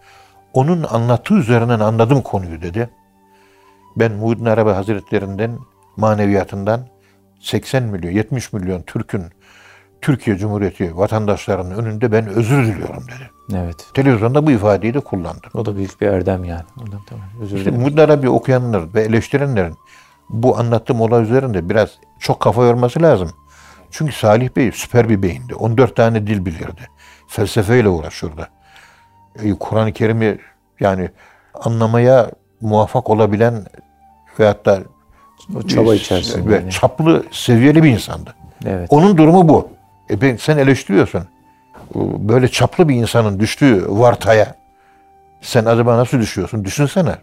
Onun 0.52 0.82
anlattığı 0.82 1.34
üzerinden 1.34 1.80
anladım 1.80 2.22
konuyu 2.22 2.62
dedi. 2.62 2.90
Ben 3.96 4.12
Muhyiddin 4.12 4.44
Arabi 4.44 4.70
Hazretlerinden, 4.70 5.58
maneviyatından 5.96 6.80
80 7.40 7.82
milyon, 7.82 8.10
70 8.10 8.52
milyon 8.52 8.82
Türk'ün 8.82 9.24
Türkiye 10.00 10.36
Cumhuriyeti 10.36 10.96
vatandaşlarının 10.96 11.74
önünde 11.74 12.12
ben 12.12 12.26
özür 12.26 12.66
diliyorum 12.66 13.02
dedi. 13.02 13.30
Evet. 13.64 13.86
Televizyonda 13.94 14.46
bu 14.46 14.50
ifadeyi 14.50 14.94
de 14.94 15.00
kullandı. 15.00 15.46
O 15.54 15.66
da 15.66 15.76
büyük 15.76 16.00
bir 16.00 16.06
erdem 16.06 16.44
yani. 16.44 16.64
Ondan 16.80 17.00
tamam. 17.08 17.24
Özür 17.40 17.58
İşte 17.58 17.70
dilerim. 17.70 17.84
Muddarabi 17.84 18.28
okuyanlar 18.28 18.94
ve 18.94 19.02
eleştirenlerin 19.02 19.74
bu 20.28 20.58
anlattığım 20.58 21.00
olay 21.00 21.22
üzerinde 21.22 21.68
biraz 21.68 21.90
çok 22.20 22.40
kafa 22.40 22.64
yorması 22.64 23.02
lazım. 23.02 23.30
Çünkü 23.90 24.12
Salih 24.12 24.48
Bey 24.56 24.72
süper 24.72 25.08
bir 25.08 25.22
beyindi. 25.22 25.54
14 25.54 25.96
tane 25.96 26.26
dil 26.26 26.46
bilirdi. 26.46 26.88
Felsefeyle 27.28 27.88
uğraşırdı. 27.88 28.48
E, 29.42 29.54
Kur'an-ı 29.54 29.92
Kerim'i 29.92 30.38
yani 30.80 31.10
anlamaya 31.54 32.30
muvaffak 32.60 33.10
olabilen 33.10 33.64
veyahut 34.38 34.66
da 34.66 34.78
O 35.56 35.62
çaba 35.62 35.94
içerisinde. 35.94 36.50
ve 36.50 36.54
yani. 36.54 36.70
çaplı, 36.70 37.24
seviyeli 37.30 37.82
bir 37.82 37.90
insandı. 37.90 38.34
Evet. 38.66 38.88
Onun 38.90 39.16
durumu 39.16 39.48
bu. 39.48 39.68
E 40.10 40.20
ben, 40.20 40.36
sen 40.36 40.58
eleştiriyorsun. 40.58 41.22
Böyle 42.18 42.48
çaplı 42.48 42.88
bir 42.88 42.94
insanın 42.94 43.40
düştüğü 43.40 43.84
vartaya 43.88 44.54
sen 45.40 45.64
acaba 45.64 45.96
nasıl 45.96 46.18
düşüyorsun? 46.18 46.64
Düşünsene. 46.64 47.14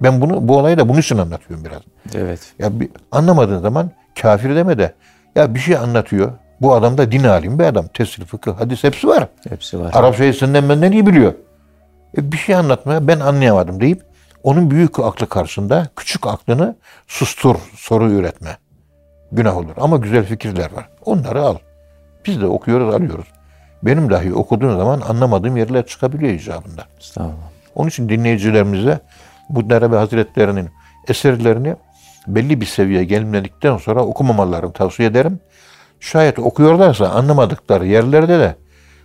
Ben 0.00 0.20
bunu 0.20 0.48
bu 0.48 0.56
olayı 0.58 0.78
da 0.78 0.88
bunun 0.88 1.00
için 1.00 1.18
anlatıyorum 1.18 1.64
biraz. 1.64 1.82
Evet. 2.14 2.40
Ya 2.58 2.80
bir, 2.80 2.90
anlamadığın 3.12 3.60
zaman 3.60 3.90
kafir 4.20 4.56
deme 4.56 4.78
de 4.78 4.94
ya 5.34 5.54
bir 5.54 5.60
şey 5.60 5.76
anlatıyor. 5.76 6.32
Bu 6.60 6.74
adam 6.74 6.98
da 6.98 7.12
din 7.12 7.24
alim 7.24 7.58
bir 7.58 7.64
adam. 7.64 7.86
Tefsir, 7.86 8.24
fıkıh, 8.24 8.60
hadis 8.60 8.84
hepsi 8.84 9.08
var. 9.08 9.28
Hepsi 9.48 9.80
var. 9.80 9.90
Arapçayı 9.94 10.34
senden 10.34 10.68
benden 10.68 10.92
iyi 10.92 11.06
biliyor. 11.06 11.34
E 12.18 12.32
bir 12.32 12.36
şey 12.36 12.54
anlatmaya 12.54 13.08
ben 13.08 13.20
anlayamadım 13.20 13.80
deyip 13.80 14.02
onun 14.42 14.70
büyük 14.70 14.98
aklı 14.98 15.26
karşısında 15.26 15.88
küçük 15.96 16.26
aklını 16.26 16.76
sustur, 17.06 17.56
soru 17.76 18.10
üretme. 18.10 18.56
Günah 19.32 19.56
olur. 19.56 19.74
Ama 19.76 19.96
güzel 19.96 20.24
fikirler 20.24 20.72
var. 20.72 20.88
Onları 21.04 21.42
al. 21.42 21.56
Biz 22.26 22.40
de 22.40 22.46
okuyoruz, 22.46 22.94
alıyoruz. 22.94 23.26
Benim 23.82 24.10
dahi 24.10 24.34
okuduğum 24.34 24.76
zaman 24.76 25.00
anlamadığım 25.00 25.56
yerler 25.56 25.86
çıkabiliyor 25.86 26.32
icabında. 26.32 26.84
Estağfurullah. 27.00 27.36
Onun 27.74 27.88
için 27.88 28.08
dinleyicilerimize 28.08 29.00
bu 29.48 29.70
Darabi 29.70 29.96
Hazretlerinin 29.96 30.70
eserlerini 31.08 31.76
belli 32.26 32.60
bir 32.60 32.66
seviyeye 32.66 33.04
gelmedikten 33.04 33.76
sonra 33.76 34.04
okumamalarını 34.04 34.72
tavsiye 34.72 35.08
ederim. 35.08 35.40
Şayet 36.00 36.38
okuyorlarsa 36.38 37.08
anlamadıkları 37.08 37.86
yerlerde 37.86 38.38
de 38.38 38.56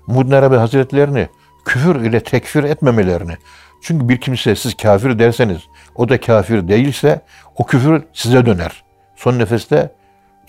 Mudnarabi 0.07 0.55
Hazretlerini 0.55 1.27
küfür 1.65 2.01
ile 2.01 2.19
tekfir 2.19 2.63
etmemelerini. 2.63 3.37
Çünkü 3.81 4.09
bir 4.09 4.21
kimse 4.21 4.55
siz 4.55 4.77
kafir 4.77 5.19
derseniz 5.19 5.61
o 5.95 6.09
da 6.09 6.21
kafir 6.21 6.67
değilse 6.67 7.21
o 7.55 7.65
küfür 7.65 8.03
size 8.13 8.45
döner. 8.45 8.83
Son 9.15 9.39
nefeste 9.39 9.91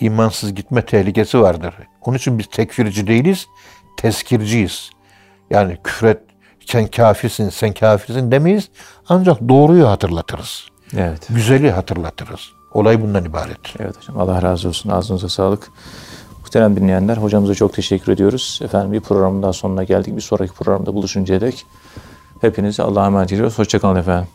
imansız 0.00 0.54
gitme 0.54 0.82
tehlikesi 0.82 1.40
vardır. 1.40 1.74
Onun 2.00 2.16
için 2.16 2.38
biz 2.38 2.46
tekfirci 2.46 3.06
değiliz, 3.06 3.46
tezkirciyiz. 3.96 4.90
Yani 5.50 5.78
küfret, 5.84 6.20
sen 6.66 6.86
kafirsin, 6.86 7.48
sen 7.48 7.72
kafirsin 7.72 8.30
demeyiz. 8.30 8.68
Ancak 9.08 9.48
doğruyu 9.48 9.88
hatırlatırız. 9.88 10.68
Evet. 10.96 11.26
Güzeli 11.30 11.70
hatırlatırız. 11.70 12.57
Olay 12.72 13.02
bundan 13.02 13.24
ibaret. 13.24 13.60
Evet 13.78 13.96
hocam. 13.96 14.18
Allah 14.18 14.42
razı 14.42 14.68
olsun. 14.68 14.90
Ağzınıza 14.90 15.28
sağlık. 15.28 15.70
Muhterem 16.40 16.76
dinleyenler, 16.76 17.16
hocamıza 17.16 17.54
çok 17.54 17.74
teşekkür 17.74 18.12
ediyoruz. 18.12 18.60
Efendim 18.62 18.92
bir 18.92 19.00
programın 19.00 19.42
daha 19.42 19.52
sonuna 19.52 19.84
geldik. 19.84 20.16
Bir 20.16 20.20
sonraki 20.20 20.52
programda 20.52 20.94
buluşuncaya 20.94 21.40
dek 21.40 21.66
hepinizi 22.40 22.82
Allah'a 22.82 23.06
emanet 23.06 23.32
ediyoruz. 23.32 23.58
Hoşçakalın 23.58 23.96
efendim. 23.96 24.28